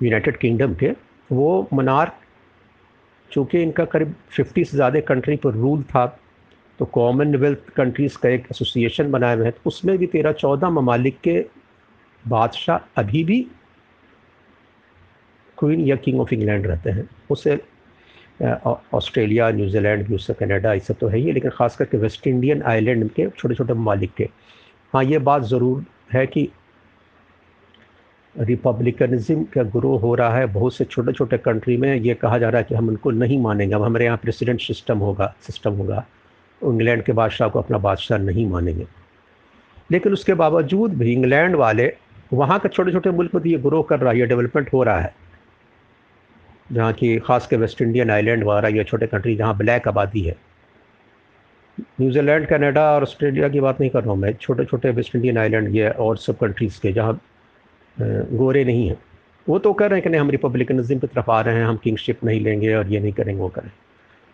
यूनाइटेड 0.00 0.36
किंगडम 0.36 0.74
के, 0.74 0.90
वो 1.30 1.68
मोनार्क, 1.72 2.14
चूँकि 3.30 3.62
इनका 3.62 3.84
करीब 3.86 4.14
50 4.36 4.64
से 4.64 4.76
ज़्यादा 4.76 5.00
कंट्री 5.08 5.36
पर 5.36 5.54
रूल 5.54 5.82
था 5.84 6.06
तो 6.78 6.84
कॉमनवेल्थ 6.84 7.70
कंट्रीज़ 7.76 8.16
का 8.18 8.28
एक 8.28 8.46
एसोसिएशन 8.50 9.10
बनाए 9.10 9.36
हुए 9.36 9.44
हैं 9.44 9.52
तो 9.52 9.60
उसमें 9.66 9.96
भी 9.98 10.06
तेरह 10.06 10.32
चौदह 10.32 10.70
ममालिक 10.70 11.20
के 11.20 11.38
बादशाह 12.24 13.00
अभी 13.00 13.22
भी 13.24 13.40
क्वीन 15.58 15.80
या 15.86 15.96
किंग 15.96 16.20
ऑफ़ 16.20 16.34
इंग्लैंड 16.34 16.66
रहते 16.66 16.90
हैं। 16.90 17.08
उसे 17.30 17.60
ऑस्ट्रेलिया, 18.94 19.50
न्यूजीलैंड 19.50 20.06
भी 20.08 20.14
उससे 20.14 20.34
कनाडा, 20.34 20.72
ये 20.72 20.80
सब 20.80 20.98
तो 20.98 21.08
है 21.08 21.18
ही, 21.18 21.32
लेकिन 21.32 21.50
ख़ास 21.50 21.76
करके 21.76 21.98
वेस्ट 21.98 22.26
इंडियन 22.26 22.62
आइलैंड 22.62 23.10
के 23.12 23.28
छोटे 23.30 23.54
छोटे 23.54 23.74
ममालिक 23.74 24.14
के। 24.16 24.28
हाँ 24.92 25.04
ये 25.04 25.18
बात 25.20 25.42
ज़रूर 25.44 25.84
है 26.10 26.26
कि 26.26 26.48
रिपब्लिकनिज़म 28.34 29.42
का 29.44 29.62
ग्रो 29.64 29.96
हो 29.98 30.14
रहा 30.14 30.36
है, 30.36 30.46
बहुत 30.46 30.74
से 30.74 30.84
छोटे 30.84 31.12
छोटे 31.12 31.38
कंट्री 31.38 31.76
में 31.76 31.94
ये 31.94 32.14
कहा 32.14 32.38
जा 32.38 32.48
रहा 32.48 32.58
है 32.58 32.64
कि 32.64 32.74
हम 32.74 32.88
उनको 32.88 33.10
नहीं 33.12 33.38
मानेंगे। 33.40 33.74
अब 33.74 33.82
हमारे 33.82 34.04
यहाँ 34.04 34.16
प्रेसिडेंट 34.18 34.60
सिस्टम 34.60 34.98
होगा 34.98 35.32
सिस्टम 35.42 35.72
होगा, 35.72 36.04
इंग्लैंड 36.60 37.02
के 37.02 37.12
बादशाह 37.12 37.48
को 37.48 37.58
अपना 37.58 37.78
बादशाह 37.78 38.18
नहीं 38.18 38.46
मानेंगे। 38.48 38.86
लेकिन 39.90 40.12
उसके 40.12 40.34
बावजूद 40.34 40.94
भी 40.94 41.12
इंग्लैंड 41.12 41.56
वाले, 41.56 41.92
वहाँ 42.32 42.58
के 42.58 42.68
छोटे 42.68 42.92
छोटे 42.92 43.10
मुल्क 43.10 43.34
में 43.34 43.42
तो 43.42 43.48
ये 43.48 43.58
ग्रो 43.58 43.82
कर 43.82 44.00
रहा 44.00 44.12
है, 44.12 44.18
ये 44.18 44.26
डेवलपमेंट 44.26 44.72
हो 44.72 44.82
रहा 44.82 45.00
है। 45.00 45.14
जहाँ 46.72 46.92
की 46.92 47.18
ख़ास 47.18 47.46
के 47.46 47.56
वेस्ट 47.56 47.82
इंडियन 47.82 48.10
आइलैंड 48.10 48.44
वगैरह 48.44 48.76
ये 48.76 48.84
छोटे 48.84 49.06
कंट्री 49.06 49.34
जहाँ 49.36 49.56
ब्लैक 49.56 49.88
आबादी 49.88 50.20
है। 50.22 50.36
न्यूजीलैंड, 51.80 52.46
कनाडा 52.46 52.82
और 52.94 53.02
ऑस्ट्रेलिया 53.02 53.48
की 53.48 53.60
बात 53.60 53.80
नहीं 53.80 53.90
कर 53.90 54.02
रहा 54.02 54.12
हूँ 54.12 54.18
मैं। 54.20 54.32
छोटे 54.34 54.64
छोटे 54.64 54.90
वेस्ट 54.90 55.16
इंडियन 55.16 55.38
आइलैंड 55.38 55.74
ये 55.76 55.88
और 55.90 56.16
सब 56.18 56.38
कंट्रीज़ 56.38 56.80
के 56.80 56.92
जहाँ 56.92 57.20
गोरे 57.96 58.64
नहीं 58.64 58.88
हैं। 58.88 58.96
वो 59.46 59.58
तो 59.58 59.72
कर 59.72 59.90
रहे 59.90 59.96
हैं 59.96 60.02
कि 60.02 60.10
नहीं, 60.10 60.20
हम 60.20 60.30
रिपब्लिकनिज्म 60.30 60.98
की 60.98 61.06
तरफ़ 61.06 61.30
आ 61.30 61.40
रहे 61.40 61.56
हैं, 61.56 61.64
हम 61.64 61.76
किंगशिप 61.76 62.24
नहीं 62.24 62.40
लेंगे 62.40 62.74
और 62.74 62.92
ये 62.92 63.00
नहीं 63.00 63.12
करेंगे, 63.12 63.40
वो 63.40 63.48
करें। 63.48 63.70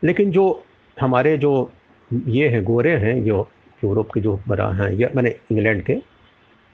लेकिन 0.03 0.31
जो 0.31 0.65
हमारे 0.97 1.37
जो 1.39 1.71
ये 2.11 2.49
हैं, 2.49 2.63
गोरे 2.65 2.97
हैं, 2.97 3.23
जो 3.25 3.49
यूरोप 3.85 4.11
के 4.15 4.21
जो 4.21 4.39
बड़ा 4.49 4.69
हैं, 4.73 4.91
या 4.93 5.09
मैंने 5.17 5.35
इंग्लैंड 5.53 5.83
के, 5.83 5.97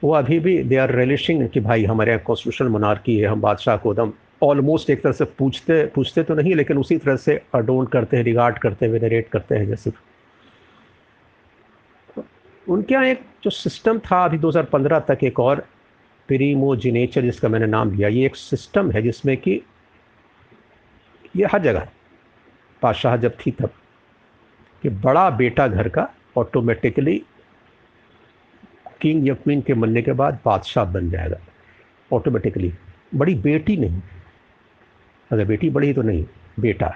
वो 0.02 0.12
अभी 0.14 0.38
भी 0.40 0.56
दे 0.62 0.76
आर 0.76 0.94
रिलिशिंग 0.94 1.48
कि 1.48 1.60
भाई 1.60 1.84
हमारे 1.84 2.12
यहाँ 2.12 2.22
कॉन्स्टिट्यूशनल 2.26 2.68
मोनार्की 2.68 3.18
है, 3.18 3.26
हम 3.26 3.40
बादशाह 3.40 3.76
को 3.76 3.92
एकदम 3.92 4.12
ऑलमोस्ट 4.42 4.90
एक 4.90 5.02
तरह 5.02 5.12
से 5.12 5.24
पूछते 5.38 5.84
पूछते 5.94 6.22
तो 6.22 6.34
नहीं, 6.34 6.54
लेकिन 6.54 6.78
उसी 6.78 6.96
तरह 6.98 7.16
से 7.16 7.40
अडोन 7.54 7.86
करते 7.86 8.16
हैं 8.16 8.24
रिगार्ड 8.24 8.58
करते 8.58 8.86
हैं 8.86 8.92
वेनरेट 8.92 9.28
करते 9.28 9.54
हैं, 9.54 9.66
जैसे 9.68 9.90
उनके 12.66 12.94
यहाँ 12.94 13.06
एक 13.06 13.24
जो 13.44 13.50
सिस्टम 13.50 13.98
था 14.00 14.24
अभी 14.24 14.38
2015 14.38 15.00
तक 15.08 15.24
एक 15.24 15.40
और 15.40 15.66
प्रीमोजिनेचर 16.28 17.22
जिसका 17.22 17.48
मैंने 17.48 17.66
नाम 17.66 17.94
लिया, 17.94 18.08
ये 18.08 18.26
एक 18.26 18.36
सिस्टम 18.36 18.90
है 18.90 19.02
जिसमें 19.02 19.36
कि 19.36 19.60
ये 21.36 21.46
हर 21.52 21.62
जगह, 21.62 21.88
बादशाह 22.82 23.16
जब 23.16 23.36
थी 23.38 23.50
तब, 23.50 23.70
कि 24.82 24.88
बड़ा 24.88 25.28
बेटा 25.30 25.66
घर 25.68 25.88
का 25.88 26.08
ऑटोमेटिकली 26.36 27.16
किंग 29.00 29.26
या 29.28 29.34
क्वीन 29.34 29.60
के 29.62 29.74
बनने 29.74 30.02
के 30.02 30.12
बाद 30.12 30.38
बादशाह 30.44 30.84
बन 30.84 31.10
जाएगा 31.10 31.36
ऑटोमेटिकली 32.10 32.72
बड़ी 33.14 33.34
बेटी 33.36 33.76
नहीं, 33.76 34.00
अगर 35.30 35.44
बेटी 35.44 35.70
बड़ी 35.70 35.92
तो 35.92 36.02
नहीं, 36.02 36.24
बेटा। 36.60 36.94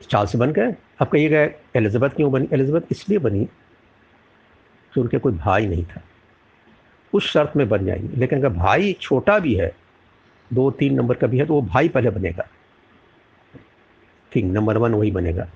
चार्ल्स 0.00 0.34
बन 0.36 0.52
गए। 0.52 0.74
अब 1.00 1.08
कहिएगा, 1.08 1.40
एलिजाबेथ 1.76 2.10
क्यों 2.10 2.30
बनी? 2.32 2.48
एलिजाबेथ 2.52 2.90
इसलिए 2.90 3.18
बनी 3.18 3.46
कि 4.94 5.00
उनके 5.00 5.18
कोई 5.18 5.32
भाई 5.32 5.66
नहीं 5.66 5.84
था। 5.84 6.02
उस 7.12 7.32
शर्त 7.32 7.52
में 7.56 7.68
बन 7.68 7.86
जाएँगे। 7.86 8.16
लेकिन 8.16 8.38
अगर 8.38 8.48
भाई 8.48 8.92
छोटा 8.92 9.38
भी 9.38 9.54
है, 9.54 9.76
दो, 10.52 10.70
तीन 10.70 10.94
नंबर 10.94 11.14
का 11.14 11.26
भी 11.26 11.38
है 11.38 11.46
तो 11.46 11.54
वो 11.54 11.62
भाई 11.62 11.88
पहले 11.88 12.10
बनेगा। 12.10 12.48
किंग 14.32 14.52
नंबर 14.52 14.76
वन 14.76 14.94
वही 14.94 15.10
बनेगा। 15.10 15.48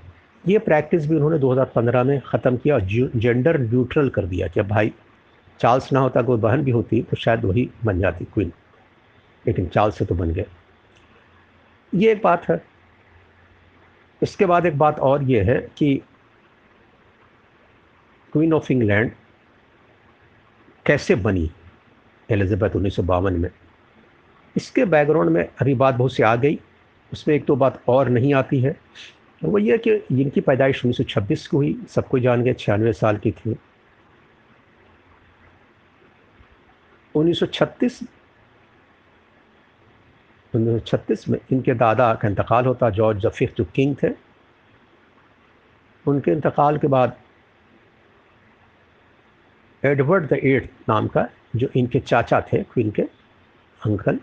ये 0.49 0.59
प्रैक्टिस 0.59 1.07
भी 1.07 1.16
उन्होंने 1.16 1.38
2015 1.38 2.04
में 2.04 2.21
ख़त्म 2.21 2.57
किया 2.57 2.75
और 2.75 2.80
जेंडर 3.16 3.61
न्यूट्रल 3.61 4.09
कर 4.09 4.25
दिया। 4.26 4.49
कि 4.49 4.62
भाई 4.62 4.92
चार्ल्स 5.61 5.92
ना 5.92 6.00
होता, 6.00 6.23
कोई 6.23 6.38
बहन 6.38 6.62
भी 6.62 6.71
होती 6.71 7.02
तो 7.02 7.16
शायद 7.16 7.45
वही 7.45 7.71
बन 7.85 8.00
जाती, 8.00 8.25
क्वीन। 8.25 8.52
लेकिन 9.47 9.66
चार्ल्स 9.66 9.99
से 9.99 10.04
तो 10.04 10.14
बन 10.14 10.30
गए। 10.30 10.47
ये 11.95 12.12
एक 12.12 12.23
बात 12.25 12.49
है। 12.49 12.64
इसके 14.23 14.47
बाद 14.47 14.66
एक 14.66 14.78
बात 14.78 14.99
और 15.00 15.23
ये 15.23 15.42
है 15.42 15.68
कि 15.76 16.02
क्वीन 18.33 18.52
ऑफ़ 18.52 18.73
इंग्लैंड 18.73 19.12
कैसे 20.88 21.14
बनी 21.14 21.50
एलिजाबेथ 22.30 22.76
उन्नीस 22.76 22.97
सौ 22.97 23.02
बावन 23.02 23.40
में? 23.40 23.50
इसके 24.57 24.85
बैकग्राउंड 24.85 25.30
में 25.30 25.49
अभी 25.61 25.75
बात 25.75 25.95
बहुत 25.95 26.12
सी 26.12 26.23
आ 26.23 26.37
गई। 26.37 26.61
उसमें 27.12 27.35
एक 27.35 27.47
तो 27.47 27.57
बात 27.57 27.83
और 27.88 28.09
नहीं 28.09 28.35
आती 28.35 28.61
है। 28.61 28.80
वो 29.45 29.59
ये 29.59 29.78
कि 29.78 29.95
इनकी 29.95 30.40
पैदाइश 30.40 30.85
उन्नीस 30.85 31.47
को 31.47 31.57
हुई। 31.57 31.83
सबको 31.88 32.18
जान 32.18 32.42
गए, 32.42 32.52
छियानवे 32.52 32.92
साल 32.92 33.16
की 33.16 33.30
थी। 33.30 33.57
1936 37.14 38.00
1936 40.54 41.28
में 41.28 41.38
इनके 41.52 41.75
दादा 41.75 42.14
का 42.14 42.28
इंतकाल 42.28 42.66
होता। 42.66 42.90
जॉर्ज 42.90 43.18
जफिक 43.18 43.54
जो 43.59 43.64
किंग 43.64 43.97
थे। 44.02 44.09
उनके 46.07 46.30
इंतकाल 46.30 46.78
के 46.78 46.87
बाद 46.87 47.16
एडवर्ड 49.85 50.28
द 50.28 50.32
एट 50.32 50.70
नाम 50.88 51.06
का 51.08 51.28
जो 51.56 51.68
इनके 51.76 52.00
चाचा 52.00 52.40
थे, 52.40 52.62
क्वीन 52.62 52.90
के 52.90 53.02
अंकल, 53.80 54.18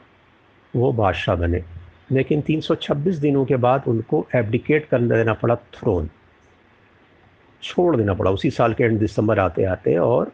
वो 0.75 0.91
बादशाह 0.93 1.35
बने। 1.35 1.63
लेकिन 2.11 2.41
326 2.41 3.17
दिनों 3.17 3.45
के 3.45 3.55
बाद 3.55 3.83
उनको 3.87 4.25
एबडिकेट 4.35 4.87
कर 4.89 5.01
देना 5.01 5.33
पड़ा 5.33 5.55
थ्रोन 5.55 6.09
छोड़ 7.63 7.95
देना 7.95 8.13
पड़ा। 8.13 8.31
उसी 8.31 8.49
साल 8.51 8.73
के 8.73 8.83
एंड 8.83 8.99
दिसंबर 8.99 9.39
आते 9.39 9.63
आते 9.63 9.95
और 9.97 10.31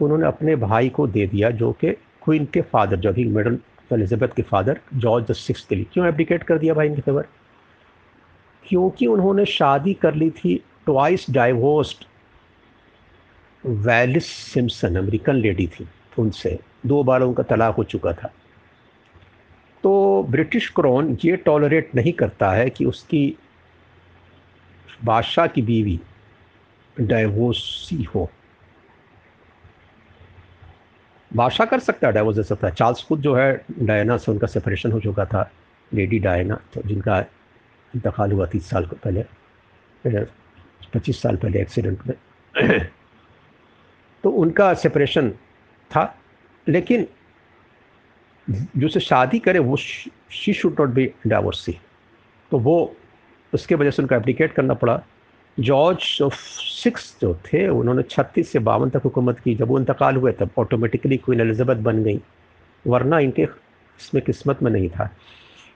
उन्होंने 0.00 0.26
अपने 0.26 0.56
भाई 0.56 0.88
को 0.88 1.06
दे 1.06 1.26
दिया, 1.26 1.50
जो 1.50 1.72
कि 1.72 1.92
क्वीन 1.92 2.44
के 2.44 2.60
फादर 2.60 2.96
जो 2.96 3.08
अभी 3.08 3.24
मेडल 3.24 3.58
एलिजाबेथ 3.92 4.28
के 4.28 4.42
फादर 4.42 4.80
जॉर्ज 4.94 5.26
द 5.26 5.32
सिक्स 5.32 5.64
के 5.64 5.74
लिए। 5.74 5.86
क्यों 5.92 6.06
एब्डिकेट 6.06 6.42
कर 6.42 6.58
दिया 6.58 6.74
भाई 6.74 6.86
इनके 6.86 7.02
फेवर 7.02 7.26
क्योंकि 8.68 9.06
उन्होंने 9.06 9.44
शादी 9.44 9.94
कर 9.94 10.14
ली 10.14 10.30
थी 10.30 10.56
twice 10.84 11.26
divorced 11.30 12.04
Wallis 13.64 14.26
Simpson 14.26 14.96
American 14.96 15.34
lady 15.34 15.66
थी 15.66 15.86
उनसे। 16.18 16.58
दो 16.86 17.02
बार 17.04 17.20
उनका 17.20 17.42
तलाक 17.42 17.74
हो 17.74 17.84
चुका 17.84 18.12
था। 18.12 18.32
तो 19.84 20.22
ब्रिटिश 20.30 20.68
क्रोन 20.68 21.16
ये 21.24 21.36
टॉलरेट 21.36 21.94
नहीं 21.94 22.12
करता 22.12 22.50
है 22.52 22.68
कि 22.70 22.84
उसकी 22.84 23.36
बादशाह 25.04 25.46
की 25.46 25.62
बीवी 25.62 26.00
डाइवोर्सी 26.96 28.02
हो। 28.04 28.28
बादशाह 31.30 31.66
कर 31.66 31.78
सकता 31.80 32.06
है 32.06 32.12
डाइवोर्स 32.12 32.36
दे 32.36 32.42
सकता 32.42 32.66
है। 32.66 32.74
चार्ल्स 32.74 33.04
खुद 33.04 33.20
जो 33.20 33.34
है 33.34 33.64
डायना 33.78 34.16
से 34.16 34.30
उनका 34.32 34.46
सेपरेशन 34.46 34.92
हो 34.92 35.00
चुका 35.00 35.24
था। 35.24 35.50
लेडी 35.92 36.18
डायना 36.18 36.60
तो 36.74 36.82
जिनका 36.82 37.18
इंतकाल 37.94 38.32
हुआ 38.32 38.46
तीस 38.46 38.68
साल 38.70 38.86
पहले, 38.94 39.24
पच्चीस 40.94 41.22
साल 41.22 41.36
पहले 41.36 41.60
एक्सीडेंट 41.60 42.06
में। 42.06 42.14
तो 44.24 44.30
उनका 44.30 44.72
सेपरेशन 44.74 45.30
था। 45.90 46.14
लेकिन 46.68 47.06
जो 48.76 48.88
से 48.88 49.00
शादी 49.00 49.38
करे, 49.38 49.58
वो 49.58 49.76
she 49.76 50.52
should 50.52 50.76
not 50.80 50.88
be 50.88 51.10
divorcee 51.26 51.78
तो 52.50 52.58
वो 52.58 52.96
उसके 53.54 53.74
वजह 53.74 53.90
से 53.90 54.02
उनका 54.02 54.16
एप्लीकेट 54.16 54.52
करना 54.52 54.74
पड़ा। 54.74 55.02
जॉर्ज 55.60 56.18
ऑफ़ 56.22 56.34
सिक्स 56.34 57.16
जो 57.20 57.34
थे, 57.34 57.68
उन्होंने 57.68 58.02
छत्तीस 58.02 58.50
से 58.52 58.58
बावन 58.58 58.90
तक 58.90 59.02
हुकूमत 59.04 59.38
की। 59.38 59.54
जब 59.54 59.68
वो 59.68 59.78
इंतकाल 59.78 60.16
हुए, 60.16 60.32
तब 60.32 60.50
ऑटोमेटिकली 60.58 61.16
क्वीन 61.16 61.40
एलिजाबेथ 61.40 61.76
बन 61.76 62.02
गई। 62.04 62.20
वरना 62.86 63.18
इनके 63.18 63.42
इसमें 63.42 64.22
किस्मत 64.24 64.62
में 64.62 64.70
नहीं 64.70 64.88
था। 64.88 65.08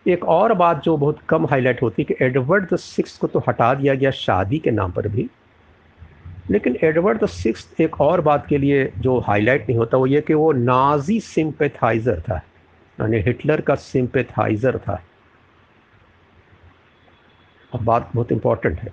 एक 0.06 0.24
और 0.24 0.54
बात 0.54 0.82
जो 0.82 0.96
बहुत 0.96 1.18
कम 1.28 1.46
हाईलाइट 1.46 1.82
होती 1.82 2.02
है 2.02 2.14
कि 2.14 2.24
एडवर्ड 2.24 2.68
द 2.72 2.76
सिक्स 2.76 3.16
को 3.18 3.26
तो 3.26 3.44
हटा 3.48 3.74
दिया 3.74 3.94
गया 3.94 4.10
शादी 4.10 4.58
के 4.58 4.70
नाम 4.70 4.92
पर 4.92 5.08
भी। 5.08 5.28
लेकिन 6.50 6.76
एडवर्ड 6.84 7.22
द 7.22 7.26
सिक्स 7.26 7.66
एक 7.80 8.00
और 8.00 8.20
बात 8.20 8.46
के 8.46 8.58
लिए 8.58 8.92
जो 8.98 9.18
हाईलाइट 9.20 9.68
नहीं 9.68 9.78
होता 9.78 9.96
वो 9.98 10.06
ये 10.06 10.20
कि 10.20 10.34
वो 10.34 10.52
नाजी 10.52 11.18
सिंपेथाइज़र 11.20 12.20
था 12.20 12.36
यानी 12.98 13.18
हिटलर 13.18 13.60
का 13.60 13.74
सिंपेथाइज़र 13.74 14.78
था। 14.78 15.02
अब 17.72 17.84
बात 17.84 18.10
बहुत 18.14 18.32
इम्पोर्टेंट 18.32 18.78
है। 18.80 18.92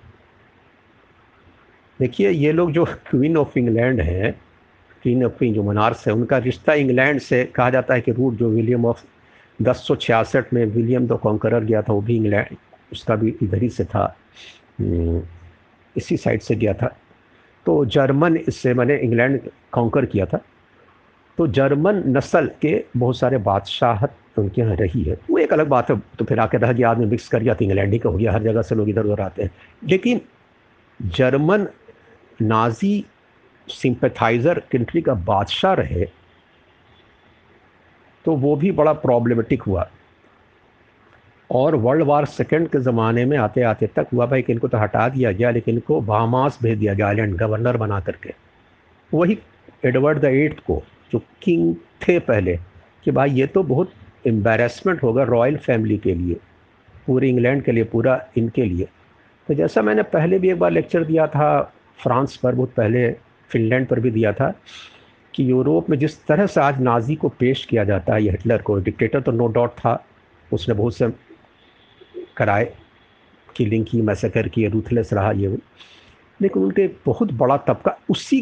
देखिए 2.00 2.30
ये 2.30 2.52
लोग 2.52 2.72
जो 2.72 2.84
क्वीन 2.84 3.36
ऑफ़ 3.36 3.58
इंग्लैंड 3.58 4.00
हैं 4.00 4.32
क्वीन 5.02 5.24
ऑफ़ 5.24 5.44
जो 5.44 5.62
मनार्स 5.62 6.06
है 6.06 6.14
उनका 6.14 6.38
रिश्ता 6.38 6.74
इंग्लैंड 6.74 7.20
से 7.20 7.44
कहा 7.44 7.70
जाता 7.70 7.94
है 7.94 8.00
कि 8.00 8.12
रूट 8.12 8.34
जो 8.34 8.48
विलियम 8.50 8.84
ऑफ़ 8.86 9.04
दस 9.62 9.86
में 10.52 10.64
विलियम 10.66 11.06
द 11.06 11.18
कॉन्करर 11.22 11.64
गया 11.64 11.82
था 11.82 11.92
वो 11.92 12.00
भी 12.00 12.16
इंग्लैंड 12.16 12.56
उसका 12.92 13.16
भी 13.16 13.34
इधर 13.42 13.62
ही 13.62 13.68
से 13.68 13.84
था। 13.84 14.04
हम्म, 14.80 15.22
इसी 15.96 16.16
साइड 16.16 16.40
से 16.40 16.54
गया 16.54 16.74
था। 16.74 16.96
तो 17.66 17.84
जर्मन, 17.86 18.36
इससे 18.38 18.74
मैंने 18.74 18.96
इंग्लैंड 18.98 19.40
कॉन्कर 19.72 20.04
किया 20.06 20.26
था। 20.26 20.40
तो 21.38 21.46
जर्मन 21.48 22.02
नस्ल 22.08 22.50
के 22.62 22.84
बहुत 22.96 23.18
सारे 23.18 23.38
बादशाहत 23.40 24.14
उनके 24.38 24.60
यहाँ 24.60 24.76
रही 24.76 25.02
है। 25.02 25.16
वो 25.30 25.38
एक 25.38 25.52
अलग 25.52 25.68
बात 25.68 25.90
है 25.90 25.96
तो 26.18 26.24
फिर 26.24 26.40
आकर 26.40 26.60
रह 26.60 26.72
गया, 26.72 26.90
आदमी 26.90 27.06
मिक्स 27.06 27.28
कर 27.28 27.42
गया 27.42 27.54
तो 27.54 27.64
इंग्लैंड 27.64 27.92
ही 27.92 27.98
का 27.98 28.10
हो 28.10 28.16
गया, 28.16 28.32
हर 28.32 28.42
जगह 28.42 28.62
से 28.62 28.74
लोग 28.74 28.88
इधर 28.88 29.04
उधर 29.04 29.20
आते 29.22 29.42
हैं। 29.42 29.50
लेकिन 29.82 30.20
जर्मन 31.00 31.66
नाजी 32.42 33.04
सिंपथाइज़र 33.68 34.58
कंट्री 34.72 35.00
का 35.02 35.14
बादशाह 35.26 35.72
रहे 35.74 36.04
तो 38.24 38.36
वो 38.36 38.54
भी 38.56 38.70
बड़ा 38.72 38.92
प्रॉब्लमेटिक 38.94 39.62
हुआ। 39.62 39.88
और 41.50 41.74
वर्ल्ड 41.76 42.02
वार 42.02 42.24
सेकेंड 42.24 42.68
के 42.68 42.78
ज़माने 42.80 43.24
में 43.24 43.36
आते 43.38 43.62
आते 43.62 43.86
तक 43.86 44.06
हुआ 44.12 44.26
भाई 44.26 44.42
कि 44.42 44.52
इनको 44.52 44.68
तो 44.68 44.78
हटा 44.78 45.08
दिया 45.08 45.32
गया, 45.32 45.50
लेकिन 45.50 45.74
इनको 45.74 46.00
बामास 46.00 46.58
भेज 46.62 46.78
दिया 46.78 46.94
गया 46.94 47.06
आइलैंड 47.08 47.36
गवर्नर 47.36 47.76
बना 47.76 48.00
करके। 48.00 48.32
वही 49.12 49.38
एडवर्ड 49.84 50.18
द 50.18 50.24
एट्थ 50.24 50.60
को, 50.66 50.82
जो 51.12 51.18
किंग 51.42 51.74
थे 52.02 52.18
पहले, 52.20 52.58
कि 53.04 53.10
भाई 53.10 53.30
ये 53.30 53.46
तो 53.46 53.62
बहुत 53.62 53.92
एम्बेरसमेंट 54.26 55.02
होगा 55.02 55.22
रॉयल 55.24 55.56
फैमिली 55.56 55.98
के 55.98 56.14
लिए, 56.14 56.36
पूरे 57.06 57.28
इंग्लैंड 57.28 57.62
के 57.62 57.72
लिए, 57.72 57.84
पूरा 57.84 58.20
इनके 58.38 58.64
लिए। 58.64 58.88
तो 59.48 59.54
जैसा 59.54 59.82
मैंने 59.82 60.02
पहले 60.02 60.38
भी 60.38 60.50
एक 60.50 60.58
बार 60.58 60.70
लेक्चर 60.70 61.04
दिया 61.04 61.26
था, 61.26 61.60
फ्रांस 61.98 62.36
पर, 62.36 62.54
बहुत 62.54 62.72
पहले 62.76 63.10
फिनलैंड 63.50 63.86
पर 63.86 64.00
भी 64.00 64.10
दिया 64.10 64.32
था, 64.32 64.52
कि 65.34 65.50
यूरोप 65.50 65.90
में 65.90 65.98
जिस 65.98 66.24
तरह 66.26 66.46
से 66.46 66.60
आज 66.60 66.80
नाजी 66.80 67.14
को 67.14 67.28
पेश 67.30 67.64
किया 67.64 67.84
जाता 67.84 68.14
है 68.14 68.20
हिटलर 68.20 68.62
को 68.62 68.78
डिक्टेटर 68.80 69.20
तो 69.20 69.32
नो 69.32 69.46
डाउट 69.46 69.70
था, 69.70 70.02
उसने 70.50 70.74
बहुत 70.74 70.96
से 70.96 71.08
कराए 72.36 72.72
किलिंग 73.56 73.84
की 73.86 74.00
मैसेकर, 74.02 74.48
की 74.48 74.66
रूथलेस 74.66 75.12
रहा 75.12 75.30
ये 75.32 75.48
वो। 75.48 75.58
लेकिन 76.40 76.62
उनके 76.62 76.88
बहुत 77.06 77.32
बड़ा 77.32 77.56
तबका 77.56 77.98
उसी 78.10 78.40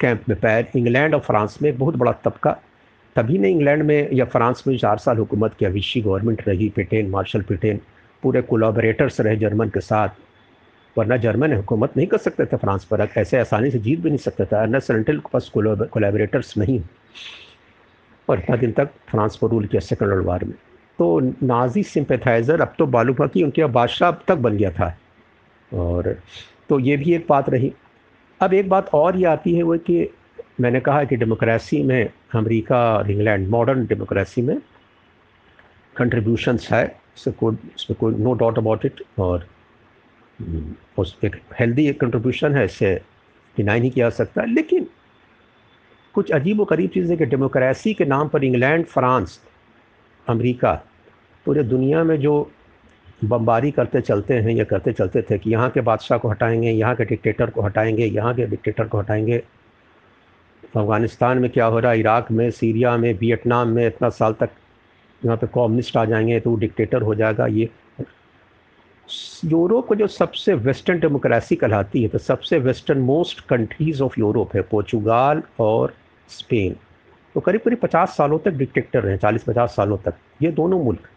कैंप 0.00 0.28
में, 0.28 0.38
पैर 0.40 0.68
इंग्लैंड 0.76 1.14
और 1.14 1.20
फ्रांस 1.20 1.58
में 1.62 1.76
बहुत 1.78 1.96
बड़ा 1.96 2.12
तबका। 2.24 2.56
तभी 3.16 3.38
ने 3.38 3.50
इंग्लैंड 3.50 3.82
में 3.82 4.08
या 4.12 4.24
फ्रांस 4.24 4.62
में 4.66 4.76
चार 4.78 4.98
साल 4.98 5.16
हुकूमत 5.18 5.54
किया 5.58 5.70
अविशी 5.70 6.00
गवर्नमेंट 6.00 6.42
रही 6.48 6.68
पिटेन 6.68 7.10
मार्शल 7.10 7.42
पिटेन 7.42 7.80
पूरे 8.22 8.42
कोलाबरेटर्स 8.42 9.20
रहे 9.20 9.36
जर्मन 9.36 9.68
के 9.68 9.80
साथ। 9.80 10.08
वरना 10.96 11.16
जर्मन 11.16 11.52
हुकूमत 11.52 11.96
नहीं 11.96 12.06
कर 12.06 12.18
सकते 12.18 12.44
थे 12.46 12.56
फ्रांस 12.56 12.84
पर, 12.84 13.08
ऐसे 13.18 13.38
आसानी 13.38 13.70
से 13.70 13.78
जीत 13.78 14.00
भी 14.00 14.08
नहीं 14.10 14.18
सकता 14.18 14.44
था। 14.44 14.62
अनस 14.62 14.86
सेंट्रल 14.86 15.18
के 15.18 15.28
पास 15.32 15.50
कोलाबरेटर्स 15.54 16.56
नहीं 16.58 16.80
और 18.28 18.38
इतना 18.38 18.56
दिन 18.56 18.72
तक 18.72 18.90
फ्रांस 19.08 19.36
पर 19.36 19.48
रूल 19.48 19.66
किया 19.66 19.80
सेकेंड 19.80 20.10
वर्ल्ड 20.10 20.26
वार 20.26 20.44
में। 20.44 20.54
तो 20.98 21.18
नाजी 21.20 21.82
सिंपथाइज़र 21.82 22.60
अब 22.60 22.74
तो 22.78 22.86
बालूफा 22.86 23.26
की 23.26 23.42
उनके 23.42 23.64
बादशाह 23.66 24.08
अब 24.08 24.22
तक 24.28 24.36
बन 24.36 24.56
गया 24.56 24.70
था। 24.70 24.96
और 25.72 26.16
तो 26.68 26.78
ये 26.80 26.96
भी 26.96 27.14
एक 27.14 27.26
बात 27.28 27.48
रही। 27.50 27.72
अब 28.40 28.54
एक 28.54 28.68
बात 28.68 28.88
और 28.94 29.16
ये 29.16 29.24
आती 29.26 29.54
है 29.54 29.62
वो 29.62 29.76
कि 29.80 30.08
मैंने 30.60 30.80
कहा 30.80 31.04
कि 31.04 31.16
डेमोक्रेसी 31.16 31.82
में 31.82 32.10
अमेरिका 32.34 32.78
और 32.96 33.10
इंग्लैंड, 33.10 33.48
मॉडर्न 33.48 33.86
डेमोक्रेसी 33.86 34.42
में 34.42 34.56
कंट्रीब्यूशंस 35.96 36.68
है, 36.72 36.84
इससे 37.16 37.30
कोई, 37.32 37.56
इसमें 37.76 37.96
कोई 38.00 38.14
नो 38.14 38.32
डाउट 38.34 38.58
अबाउट 38.58 38.84
इट 38.86 39.02
और 39.18 39.46
उस 40.98 41.16
एक 41.24 41.40
हेल्दी 41.60 41.86
एक 41.88 42.00
कंट्रीब्यूशन 42.00 42.54
है, 42.54 42.64
इससे 42.64 42.94
डिनाई 43.56 43.80
नहीं 43.80 43.90
किया 43.90 44.10
सकता। 44.10 44.44
लेकिन 44.44 44.86
कुछ 46.14 46.30
अजीब 46.32 46.60
व 46.60 46.64
करीब 46.64 46.90
चीज़ें 46.90 47.16
कि 47.18 47.24
डेमोक्रेसी 47.26 47.94
के 47.94 48.04
नाम 48.04 48.28
पर 48.28 48.44
इंग्लैंड, 48.44 48.84
फ्रांस, 48.86 49.40
अमेरिका 50.26 50.80
पूरे 51.48 51.62
दुनिया 51.64 52.02
में 52.04 52.18
जो 52.20 52.32
बमबारी 53.24 53.70
करते 53.70 54.00
चलते 54.00 54.34
हैं 54.34 54.50
या 54.50 54.64
करते 54.64 54.92
चलते 54.92 55.22
थे 55.30 55.38
कि 55.38 55.50
यहाँ 55.50 55.68
के 55.70 55.80
बादशाह 55.80 56.18
को 56.18 56.28
हटाएँगे, 56.28 56.70
यहाँ 56.70 56.94
के 56.96 57.04
डिक्टेटर 57.04 57.50
को 57.50 57.62
हटाएँगे, 57.62 58.06
यहाँ 58.06 58.34
के 58.34 58.46
डिक्टेटर 58.46 58.88
को 58.88 58.98
हटाएँगे 58.98 59.38
अफ़गानिस्तान 60.76 61.38
में 61.38 61.50
क्या 61.50 61.66
हो 61.66 61.78
रहा 61.78 61.92
है? 61.92 62.00
इराक 62.00 62.30
में, 62.30 62.50
सीरिया 62.50 62.96
में, 62.96 63.12
वियतनाम 63.14 63.68
में 63.68 63.86
इतना 63.86 64.08
साल 64.10 64.32
तक 64.40 64.50
यहाँ 65.22 65.36
पे 65.36 65.46
कॉम्युनिस्ट 65.48 65.96
आ 65.96 66.04
जाएँगे 66.04 66.40
तो 66.40 66.50
वो 66.50 66.56
डिक्टेटर 66.58 67.02
हो 67.02 67.14
जाएगा। 67.14 67.46
ये 67.46 67.70
यूरोप 69.46 69.86
को 69.86 69.94
जो 69.94 70.06
सबसे 70.06 70.54
वेस्टर्न 70.54 71.00
डेमोक्रेसी 71.00 71.56
कहलाती 71.56 72.02
है 72.02 72.08
तो 72.08 72.18
सबसे 72.20 72.58
western 72.60 73.00
most 73.02 73.40
countries 73.48 74.02
of 74.02 74.20
Europe 74.20 74.56
है 74.56 74.62
पोर्चुगाल 74.70 75.42
और 75.60 75.94
स्पेन 76.30 76.76
तो 77.34 77.40
करीब 77.40 77.60
करीब 77.60 77.78
पचास 77.82 78.16
सालों 78.16 78.38
तक 78.38 78.50
डिक्टेटर 78.54 79.02
रहे 79.02 79.16
चालीस 79.18 79.44
पचास 79.44 79.76
सालों 79.76 79.96
तक। 79.98 80.14
ये 80.42 80.50
दोनों 80.52 80.84
मुल्क 80.84 81.08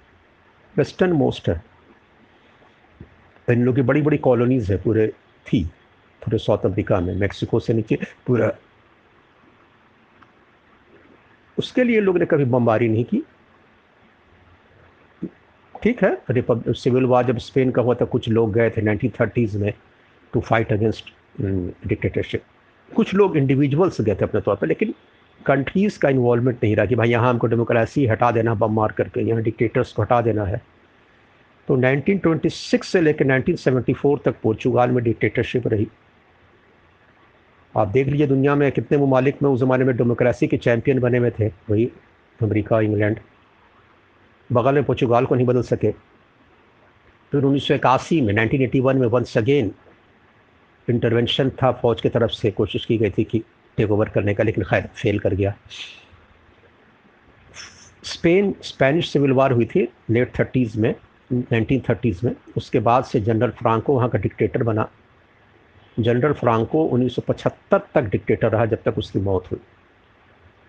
वेस्टर्न 0.78 1.12
मोस्ट 1.14 1.50
है। 1.50 1.62
इन 3.48 3.64
लोग 3.66 3.76
की 3.76 3.82
बड़ी 3.82 4.02
बड़ी 4.02 4.18
कॉलोनीज़ 4.18 4.72
है 4.72 4.78
पूरे, 4.82 5.08
थी, 5.46 5.64
पूरे 6.22 6.38
साउथ 6.38 6.66
अफ्रीका 6.66 7.00
में 7.00 7.16
मेक्सिको 7.16 7.60
से 7.60 7.74
नीचे, 7.74 7.98
पूरा। 8.28 8.52
उसके 11.58 11.84
लिए 11.84 12.00
लोग 12.02 12.18
ने 12.18 12.26
कभी 12.26 12.46
बमबारी 12.46 12.88
नहीं 12.90 13.04
की। 13.04 13.22
ठीक 15.84 16.04
है 16.04 16.18
रिपब 16.30 16.74
सिविल 16.74 17.06
वार 17.06 17.26
जब 17.26 17.38
स्पेन 17.38 17.72
का 17.72 17.82
हुआ 17.82 17.96
था, 17.96 18.06
कुछ 18.06 18.30
लोग 18.30 18.54
गए 18.54 18.70
थे 18.70 18.82
नाइनटीन 18.82 19.12
थर्टीज़ 19.20 19.58
में 19.58 19.74
टू 20.34 20.40
फाइट 20.42 20.74
अगेंस्ट 20.74 21.14
डिक्टेटरशिप 21.42 22.44
कुछ 22.92 23.14
लोग 23.14 23.38
इंडिविजुअल्स 23.38 24.02
गए 24.02 24.16
थे 24.16 24.24
अपने 24.26 24.42
तौर 24.42 24.56
पर, 24.56 24.68
लेकिन 24.68 24.94
कंट्रीज़ 25.48 26.00
का 26.00 26.10
इन्वॉल्वमेंट 26.10 26.58
नहीं 26.64 26.76
रहा 26.76 26.86
कि 26.86 26.96
भाई 26.96 27.10
यहाँ 27.10 27.30
हमको 27.30 27.48
डेमोक्रेसी 27.48 28.06
हटा 28.08 28.32
देना 28.32 28.54
बम 28.54 28.74
मार 28.74 28.92
करके, 28.92 29.22
यहाँ 29.22 29.42
डिक्टेटर्स 29.42 29.94
को 29.94 30.02
हटा 30.02 30.22
देना 30.22 30.46
है। 30.46 30.62
तो 31.68 31.76
1926 31.76 32.84
से 32.84 33.02
लेकर 33.02 33.26
1974 33.26 34.20
तक 34.26 34.36
पोर्चुगाल 34.44 34.92
में 34.92 35.04
डिक्टेटरशिप 35.04 35.68
रही। 35.68 35.88
आप 37.78 37.88
देख 37.88 38.08
लीजिए 38.08 38.28
दुनिया 38.28 38.56
में 38.56 38.72
कितने 38.72 38.98
ममालिक 38.98 39.42
में 39.44 39.50
उस 39.50 39.60
ज़माने 39.60 39.86
में 39.86 39.96
डेमोक्रेसी 39.98 40.48
के 40.48 40.58
चैम्पियन 40.58 41.00
बने 41.00 41.18
हुए 41.18 41.32
थे, 41.32 41.48
वही 41.70 41.86
अमेरिका, 42.40 42.80
इंग्लैंड। 42.82 43.20
बगल 44.50 44.76
में 44.76 44.84
पोर्चुगाल 44.84 45.26
को 45.26 45.36
नहीं 45.36 45.46
बदल 45.48 45.62
सके। 45.62 45.92
फिर 47.32 47.44
उन्नीस 47.44 47.68
सौ 47.68 47.74
इक्यासी 47.74 48.22
में 48.22 48.34
1981 48.34 48.96
में 48.96 49.08
वंस 49.08 49.38
अगेन 49.38 49.72
इंटरवेंशन 50.88 51.50
था 51.50 51.72
फौज 51.72 52.02
की 52.02 52.10
तरफ़ 52.10 52.32
से, 52.32 52.52
कोशिश 52.52 52.86
की 52.86 52.98
गई 52.98 53.10
थी 53.10 53.24
कि 53.24 53.44
टेक 53.78 53.92
ओवर 53.92 54.10
करने 54.10 54.34
का, 54.34 54.44
लेकिन 54.44 54.64
खैर 54.64 54.90
फेल 54.96 55.20
कर 55.20 55.34
गया। 55.34 55.54
स्पेन 58.04 58.56
स्पेनिश 58.62 59.10
सिविल 59.10 59.32
वार 59.32 59.52
हुई 59.52 59.66
थी 59.66 59.88
लेट 60.10 60.40
थर्टीज़ 60.40 60.80
में 60.80 60.96
नाइनटीन 61.34 61.82
थर्टीज़ 61.90 62.26
में। 62.26 62.36
उसके 62.58 62.80
बाद 62.80 63.04
से 63.04 63.20
जनरल 63.20 63.50
फ्रांको 63.50 63.96
वहाँ 63.96 64.10
का 64.10 64.20
डिक्टेटर 64.20 64.64
बना। 64.64 64.90
जनरल 66.00 66.34
फ्रांको 66.34 66.86
1975 66.86 67.88
तक 67.96 68.02
डिक्टेटर 68.02 68.50
रहा, 68.50 68.66
जब 68.66 68.84
तक 68.84 68.98
उसकी 68.98 69.20
मौत 69.20 69.52
हुई। 69.52 69.60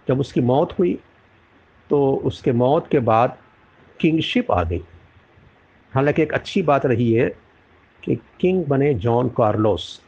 जब 0.09 0.21
उसकी 0.21 0.41
मौत 0.41 0.79
हुई 0.79 0.99
तो 1.91 2.15
उसके 2.25 2.53
मौत 2.53 2.89
के 2.89 2.99
बाद 2.99 3.37
किंगशिप 4.01 4.51
आ 4.51 4.63
गई। 4.65 4.83
हालाँकि 5.93 6.23
एक 6.23 6.33
अच्छी 6.33 6.63
बात 6.63 6.87
रही 6.87 7.13
है 7.13 7.29
कि 8.05 8.17
किंग 8.41 8.65
बने 8.65 8.95
जॉन 8.95 9.29
कार्लोस। 9.29 10.03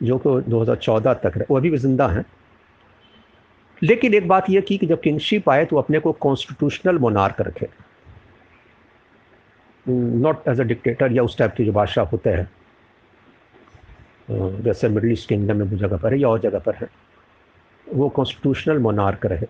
जो 0.00 0.18
कि 0.18 0.40
2014 0.50 1.14
तक 1.14 1.32
रहे, 1.36 1.44
वो 1.50 1.56
अभी 1.56 1.70
भी 1.70 1.78
ज़िंदा 1.78 2.08
हैं। 2.08 2.24
लेकिन 3.82 4.14
एक 4.14 4.28
बात 4.28 4.50
यह 4.50 4.60
की 4.60 4.76
कि 4.78 4.86
जब 4.86 5.00
किंगशिप 5.00 5.48
आए 5.50 5.64
तो 5.64 5.76
अपने 5.76 5.98
को 5.98 6.12
कॉन्स्टिट्यूशनल 6.12 6.98
मोनार्क 6.98 7.40
रखे। 7.40 7.68
नॉट 9.86 10.48
एज 10.48 10.60
अ 10.60 10.64
डिक्टेटर 10.64 11.12
या 11.12 11.22
उस 11.22 11.38
टाइप 11.38 11.54
के 11.56 11.64
जो 11.64 11.72
बादशाह 11.72 12.04
होते 12.04 12.30
हैं। 12.30 12.50
जैसे 14.62 14.88
मिडल 14.88 15.12
ईस्ट 15.12 15.28
किंगडम 15.28 15.56
में 15.56 15.64
वो 15.66 15.76
जगह 15.76 15.96
पर 15.96 16.12
है 16.12 16.18
या 16.20 16.28
और 16.28 16.40
जगह 16.40 16.58
पर 16.58 16.74
है। 16.74 16.88
वो 17.86 18.08
कॉन्स्टिट्यूशनल 18.08 18.78
मोनार्क 18.78 19.26
रहे। 19.26 19.46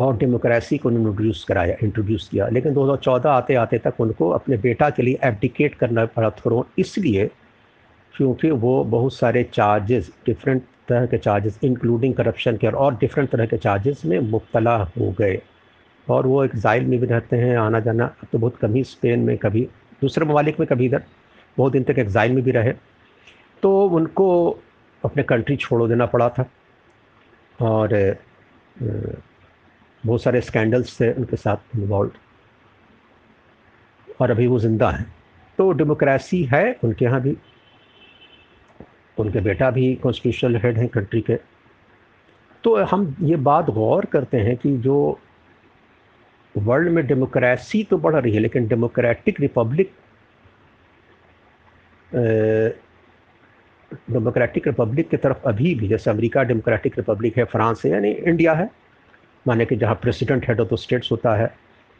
और 0.00 0.16
डेमोक्रेसी 0.16 0.76
को 0.78 0.88
उन्होंने 0.88 1.08
इंट्रोड्यूस 1.08 1.44
कराया 1.44 1.74
इंट्रोड्यूस 1.82 2.28
किया। 2.28 2.48
लेकिन 2.48 2.74
2014 2.74 3.30
आते 3.30 3.54
आते 3.54 3.78
तक 3.78 4.00
उनको 4.00 4.28
अपने 4.30 4.56
बेटा 4.58 4.90
के 4.90 5.02
लिए 5.02 5.18
एब्डिकेट 5.24 5.74
करना 5.74 6.04
पड़ा 6.06 6.30
थ्रोन 6.30 6.64
इसलिए 6.78 7.30
क्योंकि 8.14 8.50
वो 8.50 8.82
बहुत 8.86 9.14
सारे 9.14 9.42
चार्जेस 9.54 10.10
डिफरेंट 10.26 10.62
तरह 10.88 11.06
के 11.06 11.18
चार्जेस 11.18 11.58
इंक्लूडिंग 11.64 12.14
करप्शन 12.14 12.56
के 12.56 12.66
और 12.66 12.94
डिफरेंट 12.98 13.30
तरह 13.30 13.46
के 13.46 13.56
चार्जेस 13.58 14.04
में 14.04 14.18
मुबतला 14.20 14.76
हो 14.76 15.10
गए। 15.18 15.40
और 16.06 16.26
वो 16.26 16.42
एग्ज़ाइल 16.44 16.84
में 16.86 16.98
भी 17.00 17.06
रहते 17.06 17.36
हैं 17.36 17.56
आना 17.58 17.80
जाना 17.80 18.04
अब 18.04 18.26
तो 18.32 18.38
बहुत 18.38 18.56
कम 18.56 18.74
ही 18.74 18.84
स्पेन 18.84 19.20
में, 19.20 19.36
कभी 19.38 19.68
दूसरे 20.02 20.26
ममालिक 20.26 20.60
में, 20.60 20.66
कभी 20.68 20.86
इधर। 20.86 21.02
बहुत 21.56 21.72
दिन 21.72 21.82
तक 21.84 21.98
एग्ज़ाइल 21.98 22.32
में 22.32 22.42
भी 22.44 22.50
रहे। 22.50 22.72
तो 23.62 23.84
उनको 23.88 24.58
अपने 25.02 25.22
कंट्री 25.22 25.56
छोड़ 25.56 25.88
देना 25.88 26.06
पड़ा 26.06 26.28
था। 26.28 26.48
और 27.58 27.88
बहुत 30.04 30.22
सारे 30.22 30.40
स्कैंडल्स 30.40 31.00
थे 31.00 31.12
उनके 31.12 31.36
साथ 31.36 31.76
इन्वॉल्व 31.76 32.10
और 34.20 34.30
अभी 34.30 34.46
वो 34.46 34.58
ज़िंदा 34.58 34.90
हैं। 34.90 35.06
तो 35.58 35.70
डेमोक्रेसी 35.72 36.42
है 36.52 36.78
उनके 36.84 37.04
यहाँ 37.04 37.20
भी। 37.20 37.36
उनके 39.20 39.40
बेटा 39.40 39.70
भी 39.70 39.94
कॉन्स्टिट्यूशनल 39.94 40.56
हेड 40.56 40.78
हैं 40.78 40.88
कंट्री 40.88 41.20
के। 41.20 41.36
तो 42.64 42.74
हम 42.84 43.14
ये 43.22 43.36
बात 43.36 43.70
गौर 43.70 44.04
करते 44.04 44.36
हैं 44.36 44.56
कि 44.56 44.76
जो 44.78 45.18
वर्ल्ड 46.54 46.88
में 46.88 47.06
डेमोक्रेसी 47.06 47.82
तो 47.84 47.98
बढ़ 47.98 48.14
रही 48.16 48.32
है, 48.34 48.40
लेकिन 48.40 48.66
डेमोक्रेटिक 48.68 49.40
रिपब्लिक 49.40 49.92
डेमोक्रेटिक 54.10 54.66
रिपब्लिक 54.66 55.08
की 55.10 55.16
तरफ़ 55.16 55.46
अभी 55.46 55.74
भी, 55.74 55.88
जैसे 55.88 56.10
अमेरिका 56.10 56.42
डेमोक्रेटिक 56.42 56.98
रिपब्लिक 56.98 57.38
है, 57.38 57.44
फ्रांस 57.44 57.82
है, 57.84 57.90
यानी 57.90 58.10
इंडिया 58.10 58.52
है। 58.52 58.70
माने 59.46 59.64
कि 59.66 59.76
जहाँ 59.76 59.94
president 59.94 60.48
head 60.48 60.60
of 60.60 60.74
the 60.74 60.76
states 60.76 61.10
होता 61.12 61.34
है, 61.34 61.54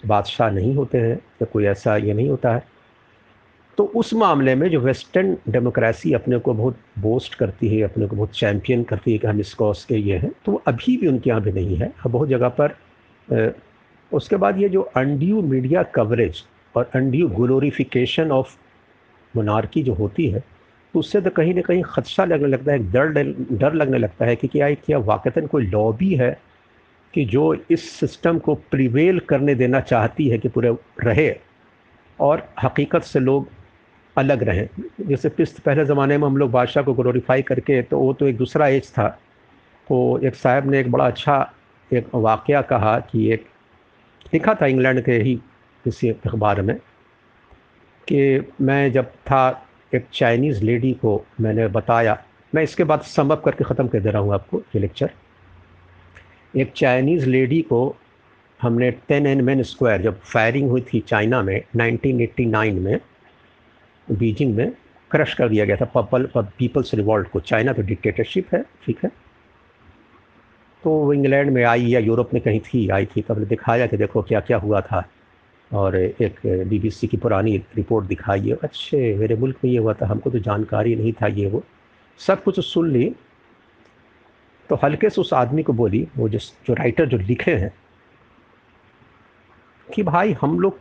बादशाह 0.06 0.50
नहीं 0.50 0.74
होते 0.74 0.98
हैं, 0.98 1.14
या 1.16 1.44
कोई 1.44 1.64
ऐसा 1.66 1.96
ये 1.96 2.12
नहीं 2.14 2.28
होता 2.28 2.54
है। 2.54 2.62
तो 3.80 3.84
उस 3.96 4.12
मामले 4.14 4.54
में 4.54 4.68
जो 4.70 4.78
वेस्टर्न 4.80 5.36
डेमोक्रेसी 5.48 6.12
अपने 6.14 6.38
को 6.38 6.52
बहुत 6.54 6.78
बोस्ट 6.98 7.34
करती 7.34 7.68
है, 7.68 7.80
अपने 7.82 8.06
को 8.06 8.16
बहुत 8.16 8.30
चैम्पियन 8.36 8.82
करती 8.84 9.12
है 9.12 9.18
कि 9.18 9.26
हम 9.26 9.38
इस 9.40 9.52
कॉज 9.54 9.84
के 9.84 9.96
ये 9.96 10.16
हैं 10.16 10.30
तो 10.44 10.52
वो 10.52 10.62
अभी 10.66 10.96
भी 10.96 11.06
उनके 11.06 11.30
यहाँ 11.30 11.42
भी 11.42 11.52
नहीं 11.52 11.76
है। 11.76 11.90
बहुत 12.06 12.28
जगह 12.28 12.48
पर 12.60 12.74
उसके 14.12 14.36
बाद 14.36 14.58
ये 14.60 14.68
जो 14.68 14.80
अनड्यू 14.96 15.40
मीडिया 15.42 15.82
कवरेज 15.94 16.42
और 16.74 16.90
अनड्यू 16.94 17.28
ग्लोरिफिकेशन 17.28 18.30
ऑफ़ 18.30 18.54
मोनार्की 19.34 19.82
जो 19.82 19.94
होती 19.94 20.26
है 20.30 20.40
तो 20.94 20.98
उससे 20.98 21.20
तो 21.20 21.30
कहीं 21.30 21.54
ना 21.54 21.60
कहीं 21.60 21.82
खदशा 21.82 22.24
लगने 22.24 22.48
लगता 22.48 22.72
है 22.72 22.78
डर 22.92 23.06
डर 23.52 23.74
लगने 23.74 23.98
लगता 23.98 24.24
है 24.24 24.34
कि 24.36 24.48
क्या 24.48 24.66
एक 24.66 24.82
क्या 24.86 24.98
वाकता 24.98 25.46
कोई 25.46 25.66
लॉबी 25.66 26.14
है 26.14 26.30
कि 27.14 27.24
जो 27.24 27.54
इस 27.70 27.88
सिस्टम 27.90 28.38
को 28.38 28.54
प्रिवेल 28.70 29.18
करने 29.28 29.54
देना 29.54 29.80
चाहती 29.80 30.28
है 30.28 30.38
कि 30.38 30.48
पूरे 30.48 30.74
रहे। 31.04 31.34
और 32.18 32.46
हकीकत 32.62 33.02
से 33.02 33.20
लोग 33.20 33.48
अलग 34.16 34.42
रहें। 34.42 34.68
जैसे 35.08 35.28
पिस्त 35.28 35.60
पहले 35.60 35.84
ज़माने 35.84 36.18
में 36.18 36.26
हम 36.26 36.36
लोग 36.36 36.50
बादशाह 36.50 36.84
को 36.84 36.94
ग्लोरीफाई 36.94 37.42
करके 37.42 37.80
तो 37.82 37.98
वो 37.98 38.12
तो 38.12 38.26
एक 38.28 38.36
दूसरा 38.36 38.68
एज 38.68 38.90
था। 38.90 39.08
तो 39.88 40.18
एक 40.24 40.34
साहब 40.34 40.70
ने 40.70 40.80
एक 40.80 40.90
बड़ा 40.92 41.06
अच्छा 41.06 41.52
एक 41.90 42.14
वाक़ 42.14 42.50
कहा 42.62 42.98
कि 43.00 43.30
एक, 43.32 43.46
लिखा 44.34 44.54
था 44.54 44.66
इंग्लैंड 44.66 45.04
के 45.04 45.12
ही 45.12 45.34
किसी 45.84 46.08
अखबार 46.10 46.62
में 46.62 46.76
कि 48.08 48.48
मैं 48.60 48.92
जब 48.92 49.10
था 49.26 49.66
एक 49.92 50.06
चाइनीज़ 50.12 50.62
लेडी 50.64 50.92
को 50.94 51.24
मैंने 51.40 51.66
बताया, 51.68 52.22
मैं 52.52 52.62
इसके 52.62 52.84
बाद 52.84 53.02
समअप 53.02 53.42
करके 53.44 53.64
ख़त्म 53.64 53.88
कर 53.88 54.00
दे 54.00 54.10
रहा 54.10 54.22
हूँ 54.22 54.32
आपको 54.34 54.58
ये 54.74 54.80
लेक्चर 54.80 55.10
एक 56.54 56.72
चाइनीज़ 56.76 57.26
लेडी 57.26 57.60
को 57.62 57.96
हमने 58.60 58.90
टेन 59.08 59.26
एन 59.26 59.40
मैन 59.44 59.62
स्क्वायर 59.62 60.02
जब 60.02 60.20
फायरिंग 60.22 60.68
हुई 60.70 60.80
थी 60.88 61.00
चाइना 61.00 61.42
में 61.42 61.60
1989 61.76 62.72
में 62.74 63.00
बीजिंग 64.10 64.54
में 64.56 64.72
क्रश 65.10 65.34
कर 65.34 65.48
दिया 65.48 65.64
गया 65.64 65.76
था, 65.76 65.84
पपल 65.84 66.28
पीपल्स 66.36 66.94
रिवॉल्ट 66.94 67.28
को। 67.28 67.40
चाइना 67.40 67.72
तो 67.72 67.82
डिक्टेटरशिप 67.82 68.54
है, 68.54 68.62
ठीक 68.86 69.04
है। 69.04 69.10
तो 70.82 70.90
वो 70.90 71.12
इंग्लैंड 71.12 71.50
में 71.50 71.62
आई 71.64 71.86
या 71.86 72.00
यूरोप 72.00 72.34
में 72.34 72.42
कहीं 72.42 72.60
थी, 72.60 72.88
आई 72.88 73.06
थी 73.06 73.22
तो 73.22 73.34
दिखाया 73.34 73.86
कि 73.86 73.96
देखो 73.96 74.22
क्या 74.22 74.40
क्या 74.40 74.58
हुआ 74.58 74.80
था। 74.80 75.02
और 75.70 75.96
एक 75.96 76.40
बीबीसी 76.68 77.06
की 77.06 77.16
पुरानी 77.16 77.56
रिपोर्ट 77.76 78.06
दिखाई 78.06 78.48
है, 78.48 78.56
अच्छे, 78.62 79.14
मेरे 79.16 79.36
मुल्क 79.36 79.56
में 79.64 79.70
ये 79.70 79.78
हुआ 79.78 79.94
था, 79.94 80.06
हमको 80.06 80.30
तो 80.30 80.38
जानकारी 80.38 80.94
नहीं 80.96 81.12
था 81.12 81.26
ये 81.26 81.46
वो। 81.46 81.62
सब 82.20 82.42
कुछ 82.42 82.60
सुन 82.60 82.90
ली। 82.90 83.14
तो 84.70 84.78
हल्के 84.84 85.10
से 85.10 85.20
उस 85.20 85.32
आदमी 85.34 85.62
को 85.62 85.72
बोली, 85.72 86.06
वो 86.16 86.28
जिस, 86.28 86.50
जो 86.66 86.74
राइटर 86.74 87.06
जो 87.06 87.18
लिखे 87.18 87.54
हैं, 87.54 87.72
कि 89.88 90.02
भाई 90.02 90.32
हम 90.32 90.58
लोग 90.60 90.78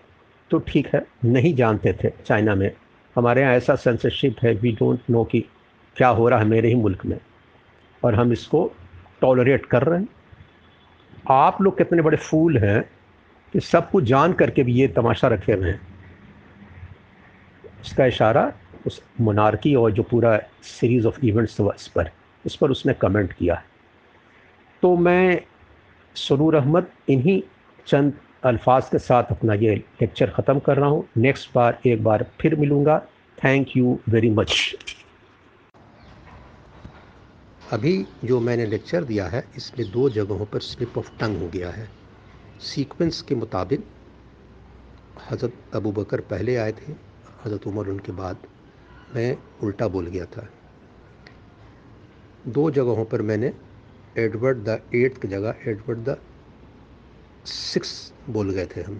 तो 0.51 0.59
ठीक 0.59 0.87
है, 0.87 1.05
नहीं 1.25 1.53
जानते 1.55 1.93
थे 2.03 2.09
चाइना 2.25 2.55
में। 2.55 2.71
हमारे 3.15 3.41
यहाँ 3.41 3.53
ऐसा 3.53 3.75
सेंसरशिप 3.75 4.35
है 4.43 4.53
वी 4.53 4.71
डोंट 4.71 4.99
नो 5.09 5.23
कि 5.23 5.45
क्या 5.95 6.07
हो 6.07 6.29
रहा 6.29 6.39
है 6.39 6.45
मेरे 6.45 6.67
ही 6.67 6.75
मुल्क 6.75 7.05
में। 7.05 7.19
और 8.03 8.15
हम 8.15 8.31
इसको 8.33 8.71
टॉलरेट 9.21 9.65
कर 9.65 9.83
रहे 9.83 9.99
हैं। 9.99 10.07
आप 11.29 11.61
लोग 11.61 11.77
कितने 11.77 12.01
बड़े 12.01 12.17
फूल 12.17 12.57
हैं 12.57 12.81
कि 13.53 13.59
सब 13.59 13.89
कुछ 13.91 14.03
जान 14.03 14.33
करके 14.33 14.63
भी 14.63 14.73
ये 14.73 14.87
तमाशा 14.87 15.27
रखे 15.27 15.53
हुए 15.53 15.69
हैं। 15.69 15.81
उसका 17.81 18.05
इशारा 18.05 18.53
उस 18.87 19.03
मोनार्की 19.21 19.75
और 19.75 19.91
जो 19.91 20.03
पूरा 20.03 20.39
सीरीज़ 20.61 21.07
ऑफ़ 21.07 21.25
इवेंट्स 21.25 21.59
हुआ 21.59 21.73
इस 21.75 21.87
पर 21.87 22.11
इस 22.45 22.55
पर 22.55 22.71
उसने 22.71 22.93
कमेंट 22.93 23.33
किया। 23.33 23.55
है 23.55 23.63
तो 24.81 24.95
मैं 24.95 25.41
सरूर 26.15 26.55
अहमद 26.55 26.87
इन्हीं 27.09 27.41
चंद 27.87 28.13
अल्फाज 28.43 28.89
के 28.89 28.99
साथ 28.99 29.31
अपना 29.31 29.53
ये 29.53 29.75
लेक्चर 29.75 30.29
ख़त्म 30.31 30.59
कर 30.59 30.77
रहा 30.77 30.89
हूँ। 30.89 31.07
नेक्स्ट 31.17 31.49
बार, 31.55 31.79
एक 31.85 32.03
बार 32.03 32.25
फिर 32.41 32.55
मिलूँगा। 32.55 32.97
थैंक 33.37 33.75
यू 33.77 33.99
वेरी 34.09 34.29
मच 34.29 34.75
अभी 37.71 38.05
जो 38.25 38.39
मैंने 38.39 38.65
लेक्चर 38.65 39.03
दिया 39.03 39.25
है, 39.27 39.43
इसमें 39.55 39.91
दो 39.91 40.09
जगहों 40.09 40.45
पर 40.45 40.59
स्लिप 40.59 40.97
ऑफ़ 40.97 41.09
टंग 41.19 41.41
हो 41.41 41.47
गया 41.47 41.69
है। 41.69 41.89
सीक्वेंस 42.61 43.21
के 43.21 43.35
मुताबिक, 43.35 43.83
हज़रत 45.31 45.75
अबू 45.75 45.91
बकर 45.91 46.21
पहले 46.21 46.55
आए 46.55 46.71
थे, 46.71 46.91
हज़रत 47.45 47.67
उमर 47.67 47.87
उनके 47.87 48.11
बाद। 48.11 48.47
मैं 49.15 49.37
उल्टा 49.63 49.87
बोल 49.87 50.07
गया 50.07 50.25
था। 50.25 50.47
दो 52.47 52.69
जगहों 52.71 53.05
पर 53.05 53.21
मैंने 53.21 53.53
एडवर्ड 54.17 54.63
द 54.63 54.81
एट्थ 54.95 55.21
की 55.21 55.27
जगह 55.27 55.55
एडवर्ड 55.67 55.99
द 55.99 56.17
सिक्स 57.45 57.91
बोल 58.29 58.49
गए 58.51 58.65
थे 58.65 58.81
हम। 58.81 58.99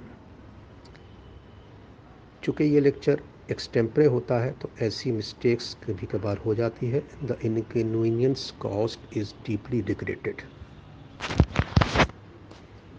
चूँकि 2.44 2.64
ये 2.64 2.80
लेक्चर 2.80 3.22
एक्सटेम्परे 3.52 4.06
होता 4.06 4.40
है 4.40 4.52
तो 4.52 4.70
ऐसी 4.82 5.12
मिस्टेक्स 5.12 5.74
कभी 5.84 6.08
कभार 6.08 6.38
हो 6.38 6.56
जाती 6.56 6.88
है। 6.88 7.04
The 7.24 7.38
inconvenience 7.46 8.52
cost 8.60 9.18
is 9.18 9.34
deeply 9.48 9.82
degraded 9.82 10.42